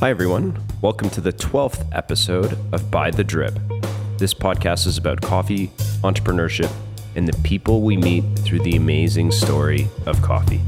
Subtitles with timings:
[0.00, 0.62] Hi, everyone.
[0.82, 3.58] Welcome to the 12th episode of By the Drip.
[4.18, 5.68] This podcast is about coffee,
[6.04, 6.70] entrepreneurship,
[7.14, 10.60] and the people we meet through the amazing story of coffee.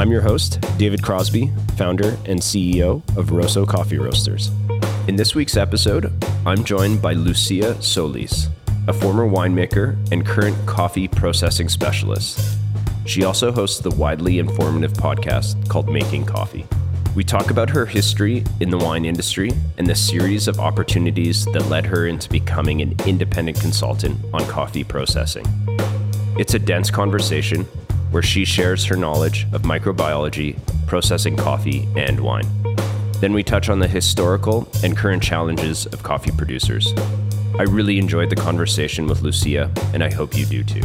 [0.00, 4.50] I'm your host, David Crosby, founder and CEO of Rosso Coffee Roasters.
[5.06, 6.12] In this week's episode,
[6.44, 8.48] I'm joined by Lucia Solis,
[8.88, 12.57] a former winemaker and current coffee processing specialist.
[13.08, 16.66] She also hosts the widely informative podcast called Making Coffee.
[17.16, 21.70] We talk about her history in the wine industry and the series of opportunities that
[21.70, 25.46] led her into becoming an independent consultant on coffee processing.
[26.38, 27.64] It's a dense conversation
[28.10, 32.46] where she shares her knowledge of microbiology, processing coffee, and wine.
[33.20, 36.92] Then we touch on the historical and current challenges of coffee producers.
[37.58, 40.82] I really enjoyed the conversation with Lucia, and I hope you do too.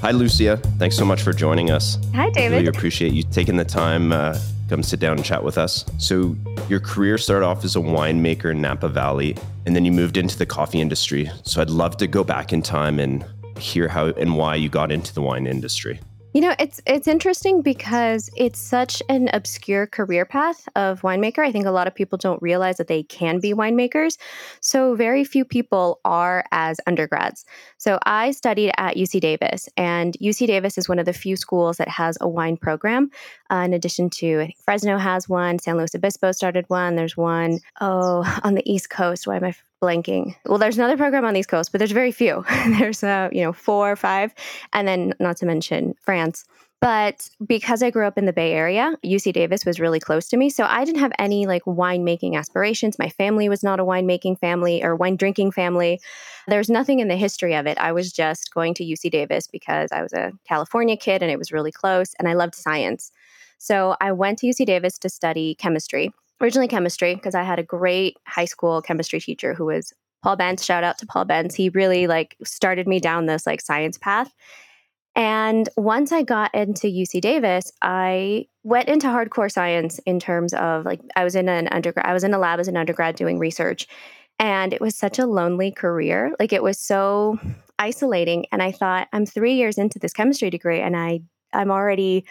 [0.00, 0.56] Hi, Lucia.
[0.78, 1.98] Thanks so much for joining us.
[2.14, 2.56] Hi, David.
[2.56, 4.38] Really appreciate you taking the time uh,
[4.70, 5.84] come sit down and chat with us.
[5.98, 6.36] So,
[6.70, 10.38] your career started off as a winemaker in Napa Valley, and then you moved into
[10.38, 11.30] the coffee industry.
[11.42, 13.26] So, I'd love to go back in time and
[13.58, 16.00] hear how and why you got into the wine industry.
[16.32, 21.40] You know, it's it's interesting because it's such an obscure career path of winemaker.
[21.40, 24.16] I think a lot of people don't realize that they can be winemakers.
[24.60, 27.44] So very few people are as undergrads.
[27.78, 31.78] So I studied at UC Davis, and UC Davis is one of the few schools
[31.78, 33.10] that has a wine program.
[33.50, 36.94] Uh, in addition to, I think Fresno has one, San Luis Obispo started one.
[36.94, 39.26] There's one oh on the East Coast.
[39.26, 40.34] Why am I blanking.
[40.46, 42.44] Well, there's another program on the East Coast, but there's very few.
[42.78, 44.34] there's uh, you know four or five,
[44.72, 46.44] and then not to mention France.
[46.80, 50.38] But because I grew up in the Bay Area, UC Davis was really close to
[50.38, 50.48] me.
[50.48, 52.98] So I didn't have any like winemaking aspirations.
[52.98, 56.00] My family was not a winemaking family or wine drinking family.
[56.48, 57.76] There's nothing in the history of it.
[57.76, 61.38] I was just going to UC Davis because I was a California kid and it
[61.38, 63.12] was really close and I loved science.
[63.58, 67.64] So I went to UC Davis to study chemistry originally chemistry because I had a
[67.64, 69.92] great high school chemistry teacher who was
[70.22, 70.64] Paul Benz.
[70.64, 71.54] Shout out to Paul Benz.
[71.54, 74.32] He really like started me down this like science path.
[75.16, 80.84] And once I got into UC Davis, I went into hardcore science in terms of
[80.84, 83.38] like I was in an undergrad, I was in a lab as an undergrad doing
[83.38, 83.88] research.
[84.38, 86.32] And it was such a lonely career.
[86.38, 87.38] Like it was so
[87.78, 88.46] isolating.
[88.52, 91.20] And I thought, I'm three years into this chemistry degree and I
[91.52, 92.24] I'm already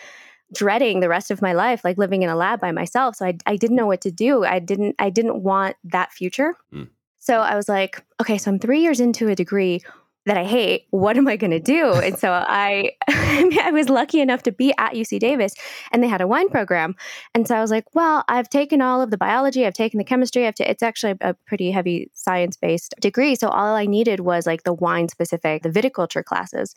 [0.54, 3.38] dreading the rest of my life like living in a lab by myself so i,
[3.46, 4.44] I didn't know what to do.
[4.44, 6.56] I didn't i didn't want that future.
[6.74, 6.90] Mm.
[7.20, 9.82] so i was like okay so i'm three years into a degree
[10.26, 10.86] that i hate.
[10.92, 11.94] What am i going to do?
[11.94, 15.54] And so i i was lucky enough to be at uc davis
[15.92, 16.96] and they had a wine program.
[17.34, 20.04] And so i was like well i've taken all of the biology i've taken the
[20.04, 24.20] chemistry i've t- it's actually a pretty heavy science based degree so all i needed
[24.20, 26.76] was like the wine specific the viticulture classes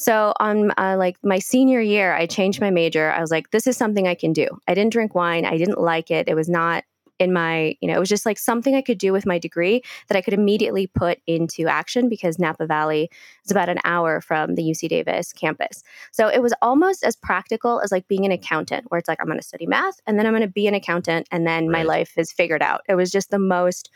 [0.00, 3.10] so on uh, like my senior year, I changed my major.
[3.10, 4.48] I was like, this is something I can do.
[4.66, 5.44] I didn't drink wine.
[5.44, 6.26] I didn't like it.
[6.26, 6.84] It was not
[7.18, 9.82] in my, you know, it was just like something I could do with my degree
[10.08, 13.10] that I could immediately put into action because Napa Valley
[13.44, 15.82] is about an hour from the UC Davis campus.
[16.12, 19.26] So it was almost as practical as like being an accountant, where it's like, I'm
[19.26, 21.80] going to study math and then I'm going to be an accountant and then right.
[21.80, 22.80] my life is figured out.
[22.88, 23.90] It was just the most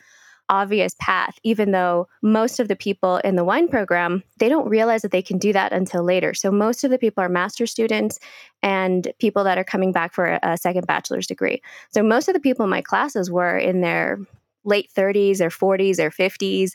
[0.49, 5.03] obvious path, even though most of the people in the wine program, they don't realize
[5.03, 6.34] that they can do that until later.
[6.34, 8.19] So most of the people are master students
[8.62, 11.62] and people that are coming back for a second bachelor's degree.
[11.93, 14.19] So most of the people in my classes were in their
[14.65, 16.72] late 30s or 40s or 50s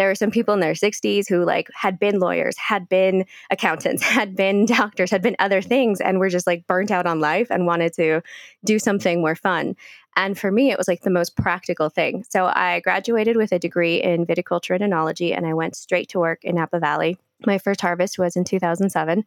[0.00, 4.02] there were some people in their 60s who like had been lawyers had been accountants
[4.18, 7.48] had been doctors had been other things and were just like burnt out on life
[7.50, 8.22] and wanted to
[8.64, 9.76] do something more fun
[10.16, 13.58] and for me it was like the most practical thing so i graduated with a
[13.58, 17.16] degree in viticulture and enology and i went straight to work in napa valley
[17.46, 19.24] my first harvest was in 2007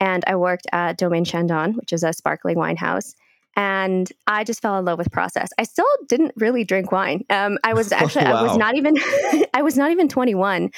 [0.00, 3.14] and i worked at domaine chandon which is a sparkling wine house
[3.56, 5.50] and I just fell in love with process.
[5.58, 7.24] I still didn't really drink wine.
[7.30, 8.36] Um, I was actually wow.
[8.36, 8.96] I was not even
[9.54, 10.70] I was not even 21,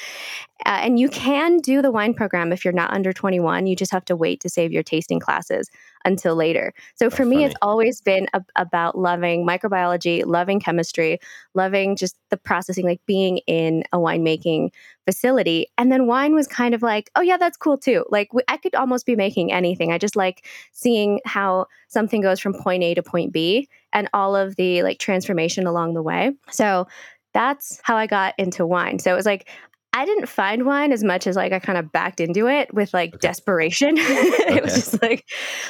[0.65, 3.67] uh, and you can do the wine program if you're not under 21.
[3.67, 5.69] You just have to wait to save your tasting classes
[6.05, 6.73] until later.
[6.95, 11.19] So for me, it's always been a- about loving microbiology, loving chemistry,
[11.53, 14.69] loving just the processing, like being in a winemaking
[15.05, 15.67] facility.
[15.77, 18.05] And then wine was kind of like, oh, yeah, that's cool too.
[18.09, 19.91] Like I could almost be making anything.
[19.91, 24.35] I just like seeing how something goes from point A to point B and all
[24.35, 26.31] of the like transformation along the way.
[26.49, 26.87] So
[27.33, 28.99] that's how I got into wine.
[28.99, 29.49] So it was like
[29.95, 32.93] I didn't find wine as much as like I kind of backed into it with
[32.93, 33.27] like okay.
[33.27, 33.95] desperation.
[33.97, 34.61] it okay.
[34.61, 35.25] was just like,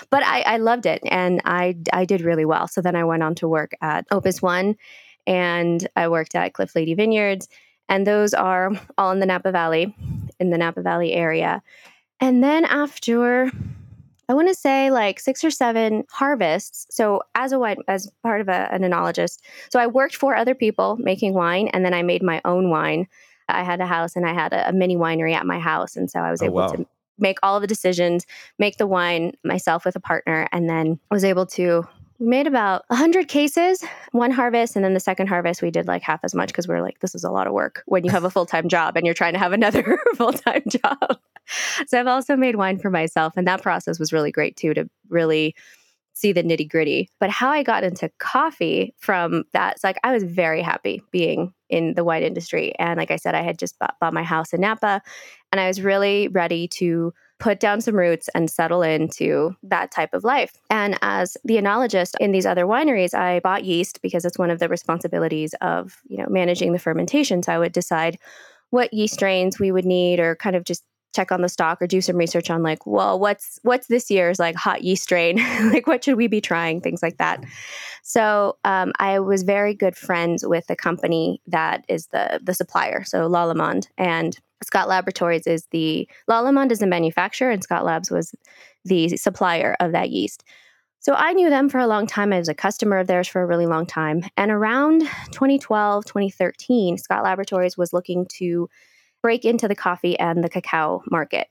[0.09, 2.67] but I, I loved it and I I did really well.
[2.67, 4.75] So then I went on to work at Opus One,
[5.27, 7.49] and I worked at Cliff Lede Vineyards,
[7.89, 9.93] and those are all in the Napa Valley,
[10.39, 11.61] in the Napa Valley area.
[12.21, 13.51] And then after
[14.29, 16.87] I want to say like six or seven harvests.
[16.89, 19.39] So as a wine, as part of a, an enologist,
[19.69, 23.07] so I worked for other people making wine, and then I made my own wine.
[23.53, 26.09] I had a house and I had a, a mini winery at my house, and
[26.09, 26.67] so I was Oh, able wow.
[26.73, 26.85] to
[27.19, 28.25] make all the decisions,
[28.57, 31.87] make the wine myself with a partner, and then was able to.
[32.19, 36.03] We made about 100 cases, one harvest, and then the second harvest we did like
[36.03, 38.11] half as much because we are like, this is a lot of work when you
[38.11, 41.19] have a full time job and you're trying to have another full time job.
[41.87, 44.89] So I've also made wine for myself, and that process was really great too to
[45.09, 45.55] really
[46.13, 47.09] see the nitty gritty.
[47.19, 51.53] But how I got into coffee from that, it's like I was very happy being
[51.69, 52.73] in the wine industry.
[52.79, 55.01] And like I said, I had just bought, bought my house in Napa,
[55.51, 60.13] and I was really ready to put down some roots and settle into that type
[60.13, 60.53] of life.
[60.69, 64.59] And as the enologist in these other wineries, I bought yeast because it's one of
[64.59, 67.43] the responsibilities of, you know, managing the fermentation.
[67.43, 68.17] So I would decide
[68.69, 70.83] what yeast strains we would need or kind of just
[71.13, 74.39] check on the stock or do some research on like, well, what's what's this year's
[74.39, 75.37] like hot yeast strain?
[75.71, 76.81] like what should we be trying?
[76.81, 77.43] Things like that.
[78.03, 83.03] So um, I was very good friends with the company that is the the supplier,
[83.03, 88.33] so Lallemand and Scott Laboratories is the Lallemand is the manufacturer, and Scott Labs was
[88.85, 90.43] the supplier of that yeast.
[90.99, 92.31] So I knew them for a long time.
[92.31, 94.23] I was a customer of theirs for a really long time.
[94.37, 95.01] And around
[95.33, 98.69] 2012, 2013, Scott Laboratories was looking to
[99.23, 101.47] break into the coffee and the cacao market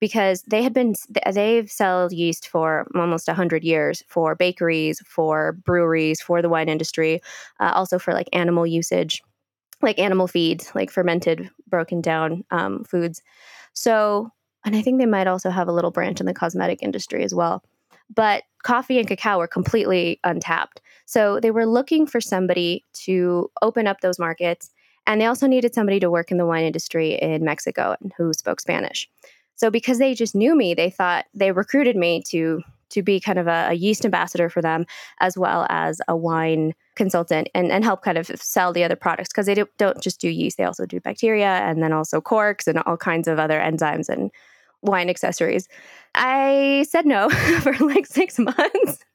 [0.00, 0.94] because they had been
[1.32, 7.22] they've sold yeast for almost 100 years for bakeries for breweries for the wine industry
[7.60, 9.22] uh, also for like animal usage
[9.80, 13.22] like animal feeds like fermented broken down um, foods.
[13.72, 14.30] So
[14.64, 17.34] and i think they might also have a little branch in the cosmetic industry as
[17.34, 17.62] well
[18.14, 20.80] but coffee and cacao were completely untapped.
[21.06, 24.70] So they were looking for somebody to open up those markets
[25.06, 28.32] and they also needed somebody to work in the wine industry in Mexico and who
[28.32, 29.08] spoke Spanish.
[29.56, 33.38] So because they just knew me, they thought they recruited me to to be kind
[33.38, 34.84] of a, a yeast ambassador for them,
[35.20, 39.30] as well as a wine consultant, and, and help kind of sell the other products
[39.30, 42.66] because they don't, don't just do yeast; they also do bacteria, and then also corks
[42.66, 44.30] and all kinds of other enzymes and
[44.82, 45.68] wine accessories.
[46.14, 47.28] I said no
[47.62, 48.56] for like six months.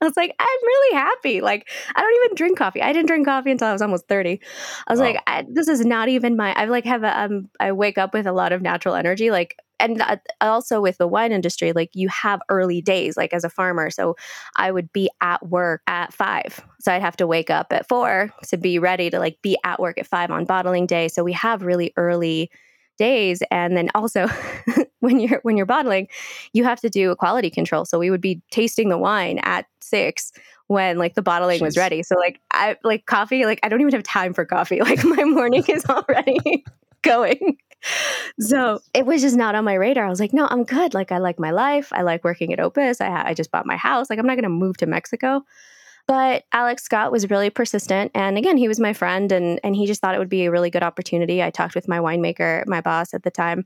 [0.01, 1.41] I was like, I'm really happy.
[1.41, 2.81] Like, I don't even drink coffee.
[2.81, 4.39] I didn't drink coffee until I was almost 30.
[4.87, 5.05] I was Wow.
[5.13, 8.13] like, I, this is not even my, I like have a, um, I wake up
[8.13, 9.29] with a lot of natural energy.
[9.29, 13.43] Like, and uh, also with the wine industry, like you have early days, like as
[13.43, 13.91] a farmer.
[13.91, 14.15] So
[14.55, 16.65] I would be at work at five.
[16.79, 19.79] So I'd have to wake up at four to be ready to like be at
[19.79, 21.07] work at five on bottling day.
[21.09, 22.49] So we have really early
[22.97, 24.27] days and then also
[24.99, 26.07] when you're when you're bottling
[26.53, 27.85] you have to do a quality control.
[27.85, 30.31] So we would be tasting the wine at six
[30.67, 32.03] when like the bottling was ready.
[32.03, 34.81] So like i like coffee like i don't even have time for coffee.
[34.87, 36.63] Like my morning is already
[37.01, 37.57] going.
[38.39, 40.05] So it was just not on my radar.
[40.05, 40.93] I was like no i'm good.
[40.93, 41.93] Like i like my life.
[41.93, 43.01] I like working at opus.
[43.01, 44.09] I, ha- I just bought my house.
[44.09, 45.43] Like i'm not going to move to mexico
[46.07, 48.11] but Alex Scott was really persistent.
[48.15, 50.51] And again, he was my friend and, and he just thought it would be a
[50.51, 51.43] really good opportunity.
[51.43, 53.65] I talked with my winemaker, my boss at the time,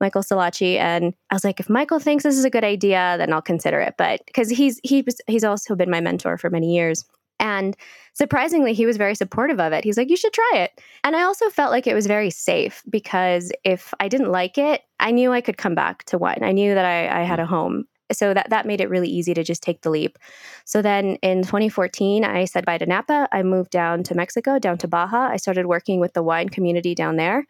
[0.00, 3.32] Michael Silacci, and I was like, if Michael thinks this is a good idea, then
[3.32, 3.94] I'll consider it.
[3.98, 7.04] But because he's he was he's also been my mentor for many years.
[7.38, 7.74] And
[8.12, 9.82] surprisingly, he was very supportive of it.
[9.82, 10.78] He's like, you should try it.
[11.02, 14.82] And I also felt like it was very safe because if I didn't like it,
[15.00, 16.40] I knew I could come back to wine.
[16.42, 17.44] I knew that I, I had mm.
[17.44, 17.84] a home.
[18.12, 20.18] So that, that made it really easy to just take the leap.
[20.64, 23.28] So then in 2014, I said bye to Napa.
[23.32, 25.28] I moved down to Mexico, down to Baja.
[25.30, 27.46] I started working with the wine community down there.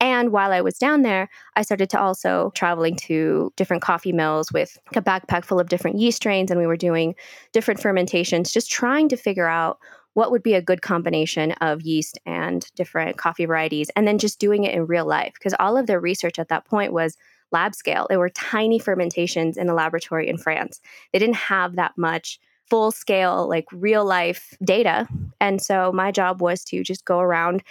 [0.00, 4.50] And while I was down there, I started to also traveling to different coffee mills
[4.52, 6.50] with a backpack full of different yeast strains.
[6.50, 7.14] And we were doing
[7.52, 9.78] different fermentations, just trying to figure out
[10.14, 14.40] what would be a good combination of yeast and different coffee varieties, and then just
[14.40, 15.34] doing it in real life.
[15.34, 17.16] Because all of their research at that point was
[17.52, 18.06] lab scale.
[18.08, 20.80] They were tiny fermentations in a laboratory in France.
[21.12, 22.38] They didn't have that much
[22.68, 25.08] full scale, like real life data.
[25.40, 27.62] And so my job was to just go around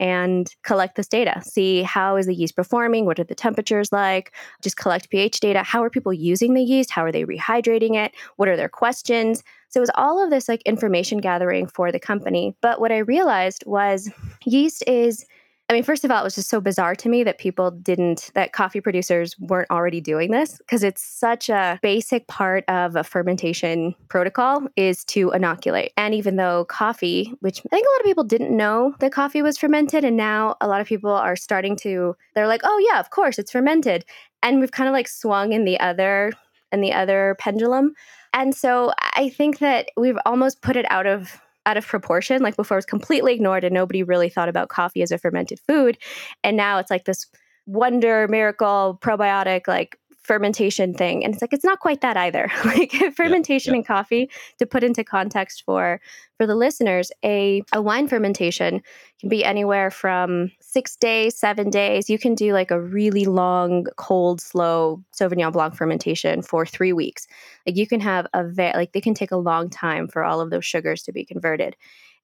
[0.00, 4.32] and collect this data see how is the yeast performing what are the temperatures like
[4.62, 8.12] just collect ph data how are people using the yeast how are they rehydrating it
[8.36, 11.98] what are their questions so it was all of this like information gathering for the
[11.98, 14.10] company but what i realized was
[14.44, 15.26] yeast is
[15.70, 18.30] I mean, first of all, it was just so bizarre to me that people didn't,
[18.34, 23.04] that coffee producers weren't already doing this because it's such a basic part of a
[23.04, 25.92] fermentation protocol is to inoculate.
[25.98, 29.42] And even though coffee, which I think a lot of people didn't know that coffee
[29.42, 32.98] was fermented, and now a lot of people are starting to, they're like, oh, yeah,
[32.98, 34.06] of course, it's fermented.
[34.42, 36.32] And we've kind of like swung in the other,
[36.72, 37.94] and the other pendulum.
[38.32, 42.42] And so I think that we've almost put it out of out of proportion.
[42.42, 45.60] Like before, it was completely ignored, and nobody really thought about coffee as a fermented
[45.68, 45.98] food.
[46.42, 47.26] And now it's like this
[47.66, 49.97] wonder, miracle, probiotic, like
[50.28, 53.78] fermentation thing and it's like it's not quite that either like fermentation yeah, yeah.
[53.78, 56.02] in coffee to put into context for
[56.36, 58.82] for the listeners a a wine fermentation
[59.20, 63.86] can be anywhere from 6 days 7 days you can do like a really long
[63.96, 67.26] cold slow sauvignon blanc fermentation for 3 weeks
[67.66, 70.42] like you can have a ve- like they can take a long time for all
[70.42, 71.74] of those sugars to be converted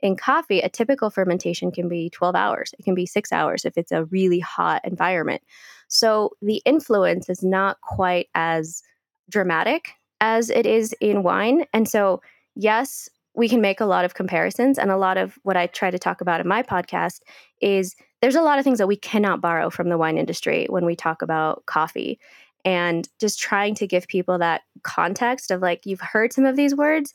[0.02, 2.74] in coffee, a typical fermentation can be 12 hours.
[2.78, 5.40] It can be six hours if it's a really hot environment.
[5.88, 8.82] So the influence is not quite as
[9.30, 11.66] dramatic as it is in wine.
[11.72, 12.20] And so,
[12.54, 14.78] yes, we can make a lot of comparisons.
[14.78, 17.20] And a lot of what I try to talk about in my podcast
[17.60, 20.84] is there's a lot of things that we cannot borrow from the wine industry when
[20.84, 22.18] we talk about coffee.
[22.64, 26.74] And just trying to give people that context of like, you've heard some of these
[26.74, 27.12] words,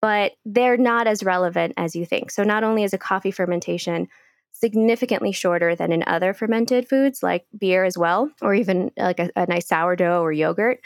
[0.00, 2.30] but they're not as relevant as you think.
[2.30, 4.08] So, not only is a coffee fermentation
[4.58, 9.30] significantly shorter than in other fermented foods like beer as well, or even like a,
[9.36, 10.80] a nice sourdough or yogurt.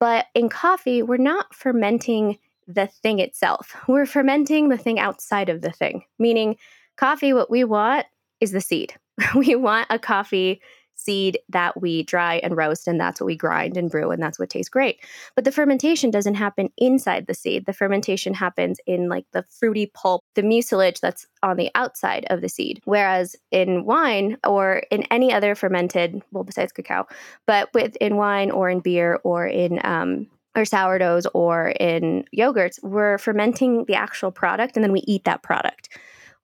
[0.00, 3.76] But in coffee, we're not fermenting the thing itself.
[3.88, 6.56] We're fermenting the thing outside of the thing, meaning
[6.96, 8.06] coffee, what we want
[8.40, 8.94] is the seed.
[9.34, 10.60] we want a coffee
[11.04, 14.38] seed that we dry and roast, and that's what we grind and brew, and that's
[14.38, 14.98] what tastes great.
[15.34, 17.66] But the fermentation doesn't happen inside the seed.
[17.66, 22.40] The fermentation happens in like the fruity pulp, the mucilage that's on the outside of
[22.40, 22.80] the seed.
[22.84, 27.06] Whereas in wine or in any other fermented, well, besides cacao,
[27.46, 32.82] but with in wine or in beer or in um, or sourdoughs or in yogurts,
[32.82, 35.88] we're fermenting the actual product and then we eat that product.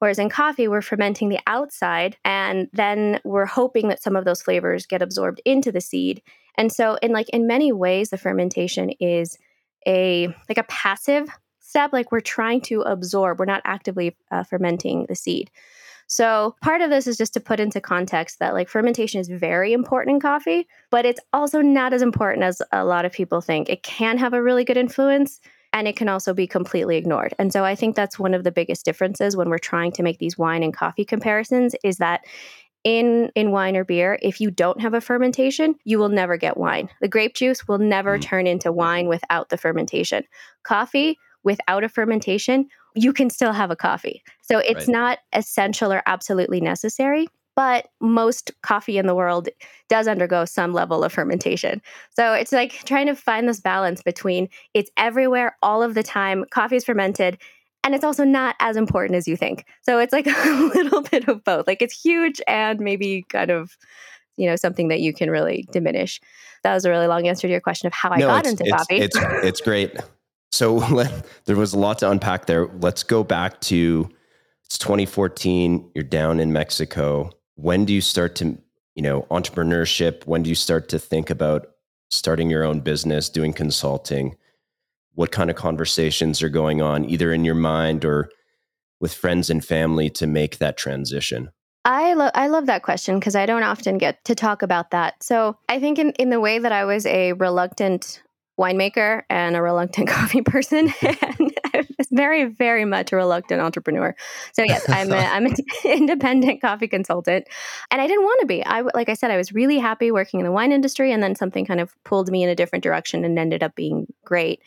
[0.00, 4.42] Whereas in coffee, we're fermenting the outside and then we're hoping that some of those
[4.42, 6.23] flavors get absorbed into the seed.
[6.57, 9.38] And so in like in many ways the fermentation is
[9.87, 11.28] a like a passive
[11.61, 15.50] step like we're trying to absorb, we're not actively uh, fermenting the seed.
[16.07, 19.73] So, part of this is just to put into context that like fermentation is very
[19.73, 23.69] important in coffee, but it's also not as important as a lot of people think.
[23.69, 25.40] It can have a really good influence,
[25.73, 27.35] and it can also be completely ignored.
[27.39, 30.19] And so I think that's one of the biggest differences when we're trying to make
[30.19, 32.23] these wine and coffee comparisons is that
[32.83, 36.57] in in wine or beer if you don't have a fermentation you will never get
[36.57, 38.23] wine the grape juice will never mm.
[38.23, 40.25] turn into wine without the fermentation
[40.62, 44.89] coffee without a fermentation you can still have a coffee so it's right.
[44.89, 47.29] not essential or absolutely necessary
[47.61, 49.50] but most coffee in the world
[49.90, 51.83] does undergo some level of fermentation.
[52.17, 56.47] So it's like trying to find this balance between it's everywhere all of the time,
[56.50, 57.37] coffee is fermented,
[57.85, 59.67] and it's also not as important as you think.
[59.83, 61.67] So it's like a little bit of both.
[61.67, 63.76] Like it's huge and maybe kind of
[64.38, 66.19] you know something that you can really diminish.
[66.62, 68.64] That was a really long answer to your question of how I no, got into
[68.64, 68.97] it's, coffee.
[68.97, 69.95] It's it's great.
[70.50, 72.69] So let, there was a lot to unpack there.
[72.81, 74.09] Let's go back to
[74.64, 75.90] it's 2014.
[75.95, 78.59] You're down in Mexico when do you start to
[78.95, 80.26] you know entrepreneurship?
[80.26, 81.69] When do you start to think about
[82.11, 84.37] starting your own business doing consulting?
[85.14, 88.31] What kind of conversations are going on either in your mind or
[89.00, 91.50] with friends and family to make that transition?
[91.85, 95.23] I love I love that question because I don't often get to talk about that.
[95.23, 98.23] So I think in, in the way that I was a reluctant
[98.59, 104.14] winemaker and a reluctant coffee person and very very much a reluctant entrepreneur.
[104.52, 107.47] So yes i'm a, i'm an independent coffee consultant.
[107.90, 108.64] And i didn't want to be.
[108.64, 111.35] I like i said i was really happy working in the wine industry and then
[111.35, 114.62] something kind of pulled me in a different direction and ended up being great.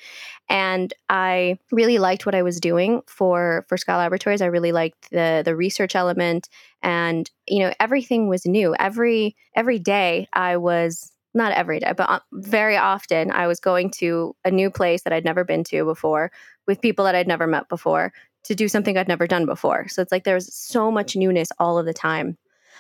[0.50, 4.42] And i really liked what i was doing for for Scott Laboratories.
[4.42, 6.50] I really liked the the research element.
[6.82, 8.76] And you know everything was new.
[8.78, 13.90] Every every day i was not every day, but uh, very often I was going
[13.92, 16.32] to a new place that I'd never been to before
[16.68, 18.14] with people that I'd never met before
[18.44, 19.88] to do something I'd never done before.
[19.88, 22.38] So it's like there was so much newness all of the time.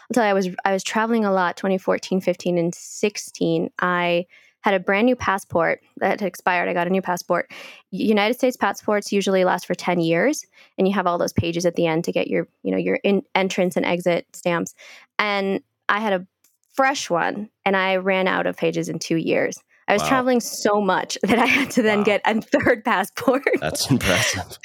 [0.10, 3.70] Until I was I was traveling a lot 2014, 15 and 16.
[3.80, 4.26] I
[4.62, 6.70] had a brand new passport that had expired.
[6.70, 7.52] I got a new passport.
[7.92, 10.46] United States passports usually last for 10 years
[10.78, 12.96] and you have all those pages at the end to get your, you know, your
[13.04, 14.74] in, entrance and exit stamps.
[15.20, 16.28] And I had a
[16.74, 19.58] fresh one and I ran out of pages in two years.
[19.88, 20.10] I was wow.
[20.10, 22.04] traveling so much that I had to then wow.
[22.04, 23.44] get a third passport.
[23.60, 24.58] That's impressive.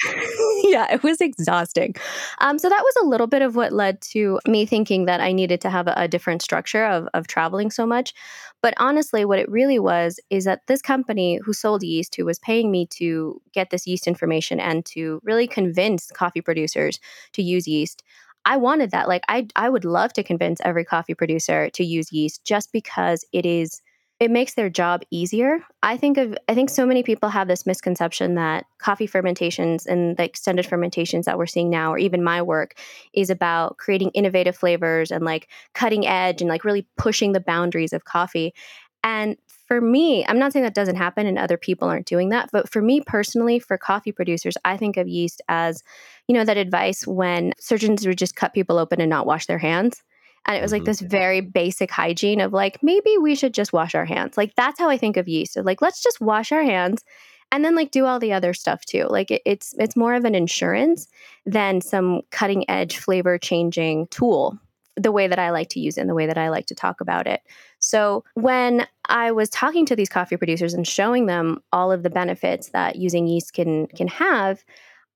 [0.63, 1.95] yeah, it was exhausting.
[2.39, 5.31] Um, so that was a little bit of what led to me thinking that I
[5.31, 8.13] needed to have a, a different structure of, of traveling so much.
[8.61, 12.39] But honestly, what it really was is that this company who sold yeast, who was
[12.39, 16.99] paying me to get this yeast information and to really convince coffee producers
[17.33, 18.03] to use yeast,
[18.49, 19.07] I wanted that.
[19.07, 23.23] Like I I would love to convince every coffee producer to use yeast just because
[23.31, 23.79] it is
[24.19, 25.59] it makes their job easier.
[25.83, 30.17] I think of I think so many people have this misconception that coffee fermentations and
[30.17, 32.73] the extended fermentations that we're seeing now or even my work
[33.13, 37.93] is about creating innovative flavors and like cutting edge and like really pushing the boundaries
[37.93, 38.55] of coffee.
[39.03, 39.37] And
[39.69, 42.71] for me, I'm not saying that doesn't happen and other people aren't doing that, but
[42.71, 45.83] for me personally, for coffee producers, I think of yeast as,
[46.27, 49.59] you know, that advice when surgeons would just cut people open and not wash their
[49.59, 50.01] hands.
[50.47, 50.85] And it was like mm-hmm.
[50.87, 54.37] this very basic hygiene of like, maybe we should just wash our hands.
[54.37, 55.53] Like, that's how I think of yeast.
[55.53, 57.03] So like, let's just wash our hands
[57.51, 59.05] and then like do all the other stuff too.
[59.07, 61.07] Like it, it's it's more of an insurance
[61.45, 64.57] than some cutting edge flavor changing tool
[64.95, 66.75] the way that I like to use it and the way that I like to
[66.75, 67.41] talk about it.
[67.79, 72.09] So when I was talking to these coffee producers and showing them all of the
[72.09, 74.63] benefits that using yeast can can have,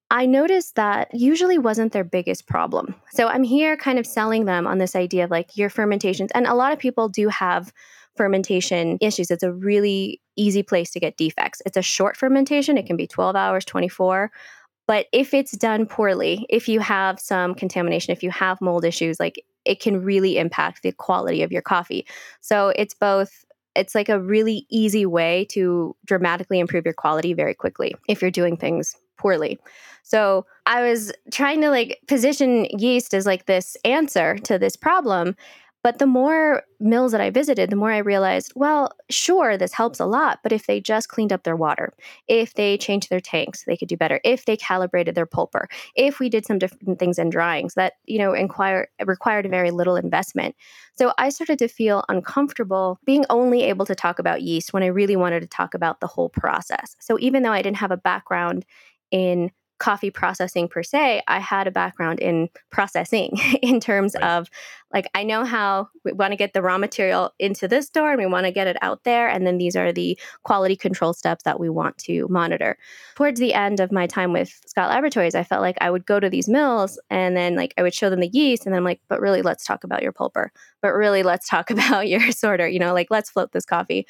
[0.09, 2.95] I noticed that usually wasn't their biggest problem.
[3.11, 6.45] So I'm here kind of selling them on this idea of like your fermentations and
[6.45, 7.73] a lot of people do have
[8.15, 9.31] fermentation issues.
[9.31, 11.61] It's a really easy place to get defects.
[11.65, 14.31] It's a short fermentation, it can be 12 hours, 24.
[14.85, 19.19] But if it's done poorly, if you have some contamination, if you have mold issues,
[19.19, 22.05] like it can really impact the quality of your coffee.
[22.41, 27.55] So it's both it's like a really easy way to dramatically improve your quality very
[27.55, 29.59] quickly if you're doing things poorly.
[30.03, 35.35] So I was trying to like position yeast as like this answer to this problem
[35.83, 39.99] but the more mills that I visited, the more I realized, well, sure, this helps
[39.99, 41.93] a lot, but if they just cleaned up their water,
[42.27, 44.19] if they changed their tanks, they could do better.
[44.23, 48.17] If they calibrated their pulper, if we did some different things in dryings that, you
[48.17, 50.55] know, inquire, required very little investment.
[50.97, 54.87] So I started to feel uncomfortable being only able to talk about yeast when I
[54.87, 56.95] really wanted to talk about the whole process.
[56.99, 58.65] So even though I didn't have a background
[59.11, 59.51] in
[59.83, 64.23] coffee processing per se, I had a background in processing in terms right.
[64.23, 64.49] of
[64.93, 68.19] like, I know how we want to get the raw material into this store and
[68.19, 69.27] we want to get it out there.
[69.27, 72.77] And then these are the quality control steps that we want to monitor.
[73.15, 76.17] Towards the end of my time with Scott Laboratories, I felt like I would go
[76.17, 78.65] to these mills and then like I would show them the yeast.
[78.65, 80.51] And then I'm like, but really, let's talk about your pulper.
[80.81, 82.69] But really, let's talk about your sorter.
[82.69, 84.07] You know, like, let's float this coffee.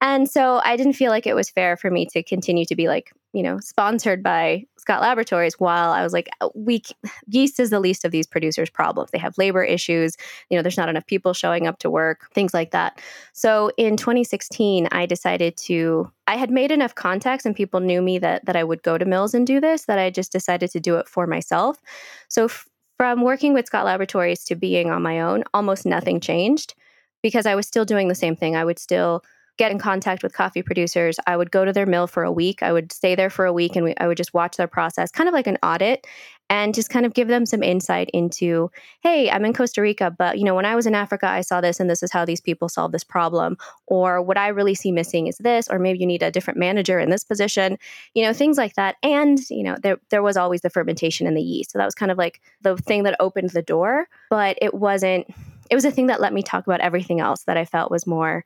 [0.00, 2.88] And so I didn't feel like it was fair for me to continue to be
[2.88, 6.82] like, you know, sponsored by Scott Laboratories while I was like, uh, we
[7.28, 9.10] yeast is the least of these producers' problems.
[9.10, 10.16] They have labor issues.
[10.50, 13.00] You know, there's not enough people showing up to work, things like that.
[13.32, 16.10] So in 2016, I decided to.
[16.26, 19.04] I had made enough contacts and people knew me that that I would go to
[19.04, 21.80] mills and do this that I just decided to do it for myself.
[22.28, 22.68] So f-
[22.98, 26.74] from working with Scott Laboratories to being on my own, almost nothing changed
[27.22, 28.56] because I was still doing the same thing.
[28.56, 29.24] I would still
[29.58, 31.18] get in contact with coffee producers.
[31.26, 32.62] I would go to their mill for a week.
[32.62, 35.10] I would stay there for a week and we, I would just watch their process,
[35.10, 36.06] kind of like an audit,
[36.48, 40.38] and just kind of give them some insight into, hey, I'm in Costa Rica, but
[40.38, 42.40] you know, when I was in Africa, I saw this and this is how these
[42.40, 43.56] people solve this problem.
[43.86, 46.98] Or what I really see missing is this, or maybe you need a different manager
[46.98, 47.78] in this position,
[48.14, 48.96] you know, things like that.
[49.02, 51.72] And, you know, there there was always the fermentation in the yeast.
[51.72, 55.26] So that was kind of like the thing that opened the door, but it wasn't
[55.70, 58.06] it was a thing that let me talk about everything else that I felt was
[58.06, 58.44] more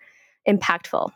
[0.48, 1.10] impactful.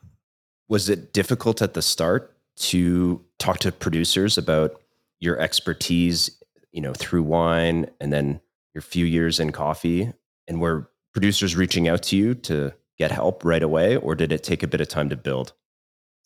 [0.68, 4.80] Was it difficult at the start to talk to producers about
[5.18, 6.30] your expertise,
[6.72, 8.40] you know, through wine and then
[8.74, 10.12] your few years in coffee?
[10.46, 14.42] And were producers reaching out to you to get help right away, or did it
[14.42, 15.52] take a bit of time to build?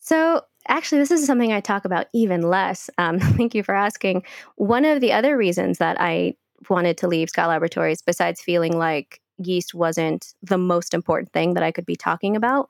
[0.01, 2.90] So, actually, this is something I talk about even less.
[2.99, 4.25] Um, thank you for asking.
[4.57, 6.35] One of the other reasons that I
[6.69, 11.62] wanted to leave Scott Laboratories, besides feeling like yeast wasn't the most important thing that
[11.62, 12.68] I could be talking about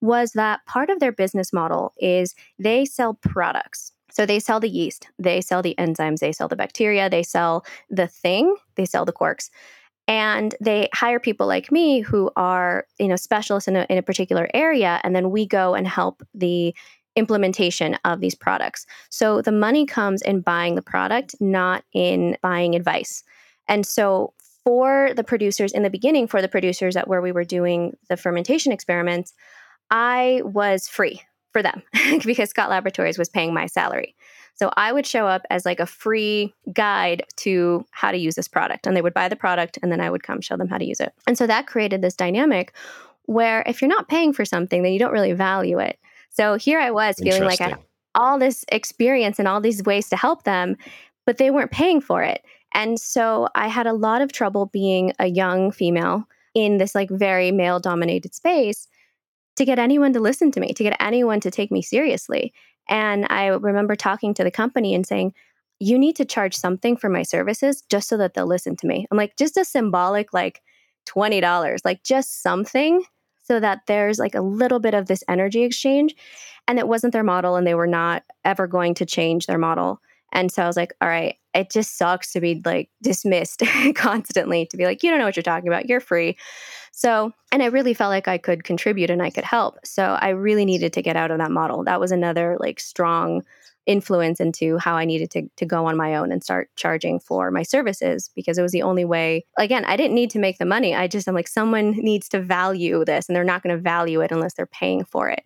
[0.00, 3.92] was that part of their business model is they sell products.
[4.10, 7.64] So they sell the yeast, they sell the enzymes, they sell the bacteria, they sell
[7.90, 9.50] the thing, they sell the corks.
[10.06, 14.02] And they hire people like me who are, you know, specialists in a, in a
[14.02, 16.74] particular area, and then we go and help the
[17.16, 18.86] implementation of these products.
[19.08, 23.22] So the money comes in buying the product, not in buying advice.
[23.66, 27.44] And so for the producers in the beginning, for the producers at where we were
[27.44, 29.34] doing the fermentation experiments,
[29.90, 31.20] I was free
[31.52, 31.82] for them
[32.24, 34.16] because Scott Laboratories was paying my salary.
[34.56, 38.48] So I would show up as like a free guide to how to use this
[38.48, 38.86] product.
[38.86, 40.84] And they would buy the product and then I would come show them how to
[40.84, 41.12] use it.
[41.26, 42.72] And so that created this dynamic
[43.26, 45.98] where if you're not paying for something, then you don't really value it.
[46.30, 47.78] So here I was feeling like I had
[48.14, 50.76] all this experience and all these ways to help them,
[51.26, 52.44] but they weren't paying for it.
[52.74, 57.10] And so I had a lot of trouble being a young female in this like
[57.10, 58.88] very male dominated space
[59.56, 62.52] to get anyone to listen to me, to get anyone to take me seriously.
[62.88, 65.32] And I remember talking to the company and saying,
[65.78, 69.06] you need to charge something for my services just so that they'll listen to me.
[69.10, 70.62] I'm like, just a symbolic, like
[71.06, 73.04] $20, like just something
[73.42, 76.14] so that there's like a little bit of this energy exchange.
[76.66, 80.00] And it wasn't their model, and they were not ever going to change their model.
[80.34, 83.62] And so I was like, all right, it just sucks to be like dismissed
[83.94, 85.88] constantly, to be like, you don't know what you're talking about.
[85.88, 86.36] You're free.
[86.92, 89.78] So, and I really felt like I could contribute and I could help.
[89.84, 91.84] So I really needed to get out of that model.
[91.84, 93.42] That was another like strong
[93.86, 97.50] influence into how I needed to, to go on my own and start charging for
[97.50, 99.44] my services because it was the only way.
[99.58, 100.94] Again, I didn't need to make the money.
[100.94, 104.20] I just, I'm like, someone needs to value this and they're not going to value
[104.20, 105.44] it unless they're paying for it.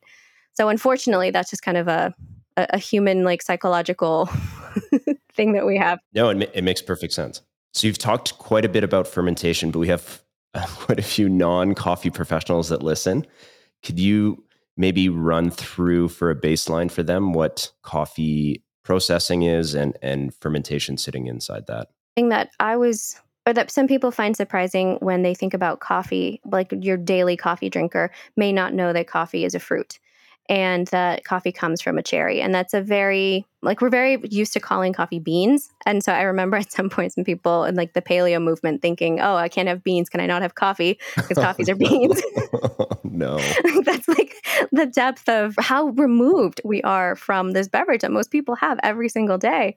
[0.55, 2.15] So unfortunately, that's just kind of a,
[2.59, 4.27] a, a human, like psychological
[5.33, 6.01] thing that we have.
[6.13, 7.43] No, it, it makes perfect sense.
[7.75, 10.23] So you've talked quite a bit about fermentation, but we have
[10.77, 13.27] quite a few non coffee professionals that listen.
[13.83, 14.45] Could you
[14.77, 20.97] maybe run through for a baseline for them what coffee processing is and and fermentation
[20.97, 25.35] sitting inside that thing that i was or that some people find surprising when they
[25.35, 29.61] think about coffee like your daily coffee drinker may not know that coffee is a
[29.61, 29.99] fruit
[30.49, 32.41] and that coffee comes from a cherry.
[32.41, 35.71] And that's a very, like, we're very used to calling coffee beans.
[35.85, 39.21] And so I remember at some point some people in like the paleo movement thinking,
[39.21, 40.09] oh, I can't have beans.
[40.09, 40.99] Can I not have coffee?
[41.17, 42.23] Because coffees are beans.
[43.05, 43.37] no.
[43.85, 44.35] that's like
[44.73, 49.11] the depth of how removed we are from this beverage that most people have every
[49.11, 49.77] single day.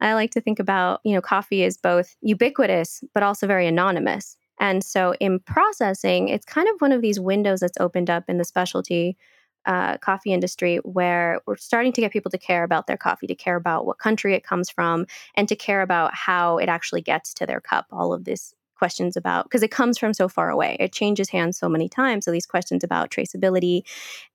[0.00, 4.36] I like to think about, you know, coffee is both ubiquitous, but also very anonymous.
[4.60, 8.38] And so in processing, it's kind of one of these windows that's opened up in
[8.38, 9.16] the specialty
[9.66, 13.34] uh, coffee industry where we're starting to get people to care about their coffee, to
[13.34, 17.34] care about what country it comes from, and to care about how it actually gets
[17.34, 17.86] to their cup.
[17.90, 20.76] All of this questions about because it comes from so far away.
[20.80, 22.24] It changes hands so many times.
[22.24, 23.82] So these questions about traceability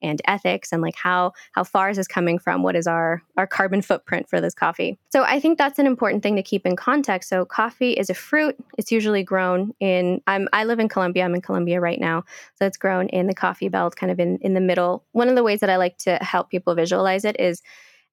[0.02, 2.64] and ethics and like how how far is this coming from?
[2.64, 4.98] What is our our carbon footprint for this coffee?
[5.10, 7.28] So I think that's an important thing to keep in context.
[7.28, 8.56] So coffee is a fruit.
[8.78, 11.26] It's usually grown in I'm I live in Colombia.
[11.26, 12.24] I'm in Colombia right now.
[12.56, 15.04] So it's grown in the coffee belt, kind of in in the middle.
[15.12, 17.62] One of the ways that I like to help people visualize it is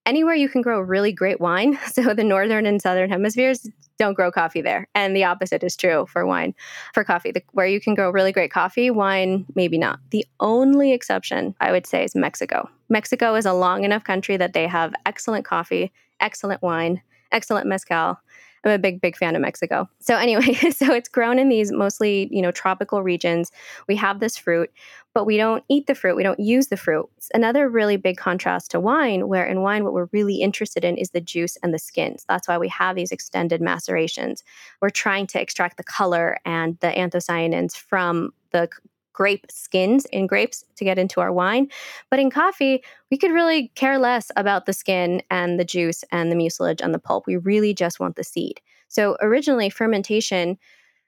[0.06, 1.78] anywhere you can grow really great wine.
[1.94, 6.06] So the northern and southern hemispheres don't grow coffee there, and the opposite is true
[6.06, 6.54] for wine.
[6.92, 10.00] For coffee, the, where you can grow really great coffee, wine maybe not.
[10.10, 12.68] The only exception I would say is Mexico.
[12.88, 18.18] Mexico is a long enough country that they have excellent coffee, excellent wine, excellent mezcal,
[18.64, 19.88] I'm a big, big fan of Mexico.
[20.00, 23.52] So anyway, so it's grown in these mostly, you know, tropical regions.
[23.86, 24.70] We have this fruit,
[25.12, 26.16] but we don't eat the fruit.
[26.16, 27.08] We don't use the fruit.
[27.18, 30.96] It's another really big contrast to wine, where in wine, what we're really interested in
[30.96, 32.24] is the juice and the skins.
[32.28, 34.42] That's why we have these extended macerations.
[34.80, 38.68] We're trying to extract the color and the anthocyanins from the
[39.14, 41.68] grape skins in grapes to get into our wine.
[42.10, 46.30] But in coffee, we could really care less about the skin and the juice and
[46.30, 47.26] the mucilage and the pulp.
[47.26, 48.60] We really just want the seed.
[48.88, 50.58] So originally, fermentation,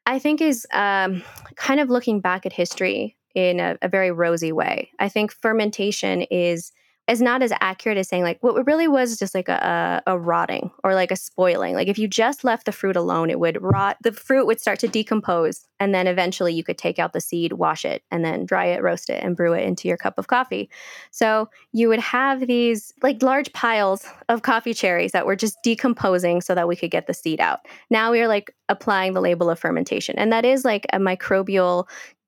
[0.06, 1.22] I think, is um,
[1.56, 4.90] kind of looking back at history in a, a very rosy way.
[4.98, 6.72] I think fermentation is
[7.08, 10.18] is not as accurate as saying like what really was just like a, a, a,
[10.18, 11.74] rotting or like a spoiling.
[11.74, 13.96] Like if you just left the fruit alone, it would rot.
[14.02, 17.52] The fruit would start to decompose, and then eventually you could take out the seed,
[17.52, 20.26] wash it, and then dry it, roast it, and brew it into your cup of
[20.26, 20.68] coffee.
[21.12, 26.40] So you would have these like large piles of coffee cherries that were just decomposing
[26.40, 27.60] so that we could get the seed out.
[27.88, 31.86] Now we are like applying the label of fermentation, and that is like a microbial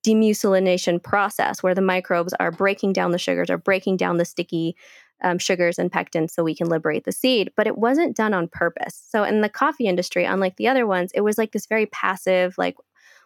[0.08, 4.76] demucilination process where the microbes are breaking down the sugars or breaking down the sticky
[5.22, 7.52] um, sugars and pectins so we can liberate the seed.
[7.56, 9.02] But it wasn't done on purpose.
[9.08, 12.56] So in the coffee industry, unlike the other ones, it was like this very passive,
[12.56, 12.76] like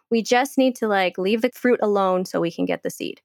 [0.09, 3.21] we just need to like leave the fruit alone so we can get the seed.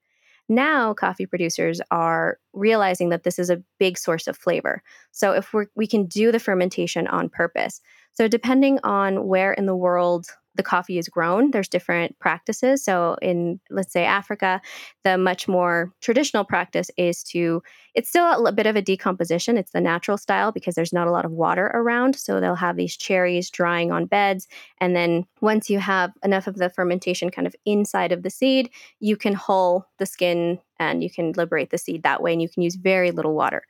[0.50, 4.82] Now, coffee producers are realizing that this is a big source of flavor.
[5.12, 7.82] So, if we we can do the fermentation on purpose.
[8.14, 10.26] So, depending on where in the world
[10.58, 11.52] the coffee is grown.
[11.52, 12.84] There's different practices.
[12.84, 14.60] So in let's say Africa,
[15.04, 17.62] the much more traditional practice is to
[17.94, 19.56] it's still a bit of a decomposition.
[19.56, 22.16] It's the natural style because there's not a lot of water around.
[22.16, 24.46] So they'll have these cherries drying on beds
[24.80, 28.70] and then once you have enough of the fermentation kind of inside of the seed,
[28.98, 32.48] you can hull the skin and you can liberate the seed that way and you
[32.48, 33.62] can use very little water.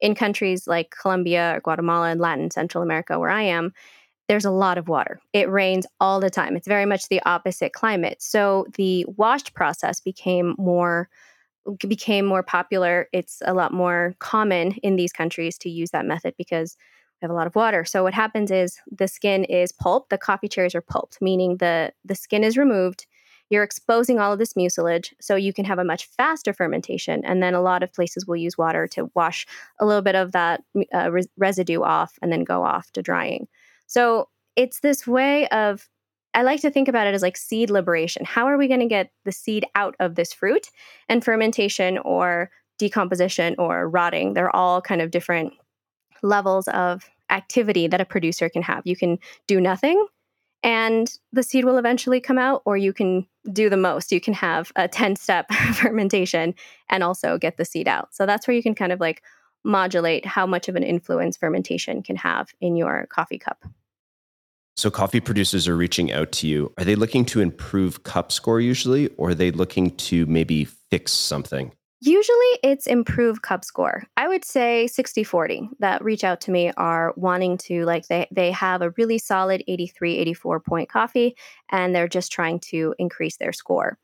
[0.00, 3.72] In countries like Colombia or Guatemala and Latin Central America where I am,
[4.28, 5.20] there's a lot of water.
[5.32, 6.56] It rains all the time.
[6.56, 8.20] It's very much the opposite climate.
[8.20, 11.08] So the washed process became more
[11.88, 13.08] became more popular.
[13.12, 16.76] It's a lot more common in these countries to use that method because
[17.20, 17.84] we have a lot of water.
[17.84, 20.10] So what happens is the skin is pulped.
[20.10, 23.06] The coffee cherries are pulped, meaning the the skin is removed.
[23.48, 27.24] You're exposing all of this mucilage, so you can have a much faster fermentation.
[27.24, 29.46] And then a lot of places will use water to wash
[29.78, 30.62] a little bit of that
[30.92, 33.46] uh, res- residue off, and then go off to drying.
[33.86, 35.88] So it's this way of,
[36.34, 38.24] I like to think about it as like seed liberation.
[38.24, 40.68] How are we going to get the seed out of this fruit?
[41.08, 45.54] And fermentation or decomposition or rotting, they're all kind of different
[46.22, 48.82] levels of activity that a producer can have.
[48.84, 50.06] You can do nothing
[50.66, 54.10] and the seed will eventually come out, or you can do the most.
[54.10, 56.54] You can have a 10 step fermentation
[56.88, 58.12] and also get the seed out.
[58.12, 59.22] So that's where you can kind of like
[59.66, 63.64] modulate how much of an influence fermentation can have in your coffee cup.
[64.76, 66.72] So, coffee producers are reaching out to you.
[66.78, 71.12] Are they looking to improve cup score usually, or are they looking to maybe fix
[71.12, 71.72] something?
[72.02, 74.04] Usually it's improve cup score.
[74.18, 78.28] I would say 60 40 that reach out to me are wanting to, like, they,
[78.30, 81.36] they have a really solid 83, 84 point coffee,
[81.70, 83.98] and they're just trying to increase their score.